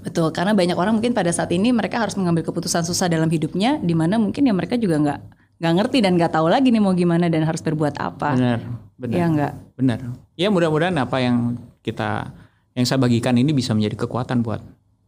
betul 0.04 0.28
karena 0.36 0.52
banyak 0.52 0.76
orang 0.76 1.00
mungkin 1.00 1.16
pada 1.16 1.32
saat 1.32 1.56
ini 1.56 1.72
mereka 1.72 2.04
harus 2.04 2.20
mengambil 2.20 2.44
keputusan 2.44 2.84
susah 2.84 3.08
dalam 3.08 3.32
hidupnya 3.32 3.80
di 3.80 3.96
mana 3.96 4.20
mungkin 4.20 4.44
ya 4.44 4.52
mereka 4.52 4.76
juga 4.76 5.00
nggak 5.00 5.20
nggak 5.64 5.74
ngerti 5.80 5.98
dan 6.04 6.20
nggak 6.20 6.36
tahu 6.36 6.52
lagi 6.52 6.68
nih 6.68 6.84
mau 6.84 6.92
gimana 6.92 7.32
dan 7.32 7.48
harus 7.48 7.64
berbuat 7.64 7.96
apa 7.96 8.36
benar 8.36 8.60
benar 9.00 9.16
ya 9.16 9.26
nggak 9.28 9.54
benar 9.80 10.00
ya 10.36 10.48
mudah-mudahan 10.52 10.96
apa 11.00 11.24
yang 11.24 11.56
kita 11.80 12.32
yang 12.76 12.84
saya 12.84 13.00
bagikan 13.00 13.36
ini 13.40 13.56
bisa 13.56 13.72
menjadi 13.72 14.04
kekuatan 14.08 14.44
buat 14.44 14.60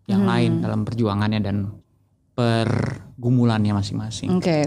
yang 0.09 0.25
hmm. 0.25 0.29
lain 0.29 0.51
dalam 0.63 0.81
perjuangannya 0.87 1.39
dan 1.43 1.55
pergumulannya 2.33 3.73
masing-masing. 3.75 4.29
Oke. 4.37 4.41
Okay. 4.41 4.61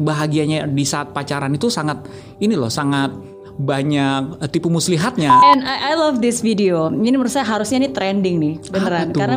Bahagianya 0.00 0.64
di 0.64 0.84
saat 0.88 1.12
pacaran 1.12 1.52
itu 1.52 1.68
sangat 1.68 2.08
ini 2.40 2.56
loh, 2.56 2.72
sangat 2.72 3.12
banyak 3.60 4.40
tipu 4.48 4.72
muslihatnya. 4.72 5.28
And 5.28 5.60
I, 5.60 5.92
I 5.92 6.00
love 6.00 6.24
this 6.24 6.40
video. 6.40 6.88
Ini 6.88 7.12
menurut 7.12 7.32
saya 7.32 7.44
harusnya 7.44 7.84
ini 7.84 7.92
trending 7.92 8.36
nih, 8.40 8.54
beneran. 8.72 9.12
Karena 9.12 9.36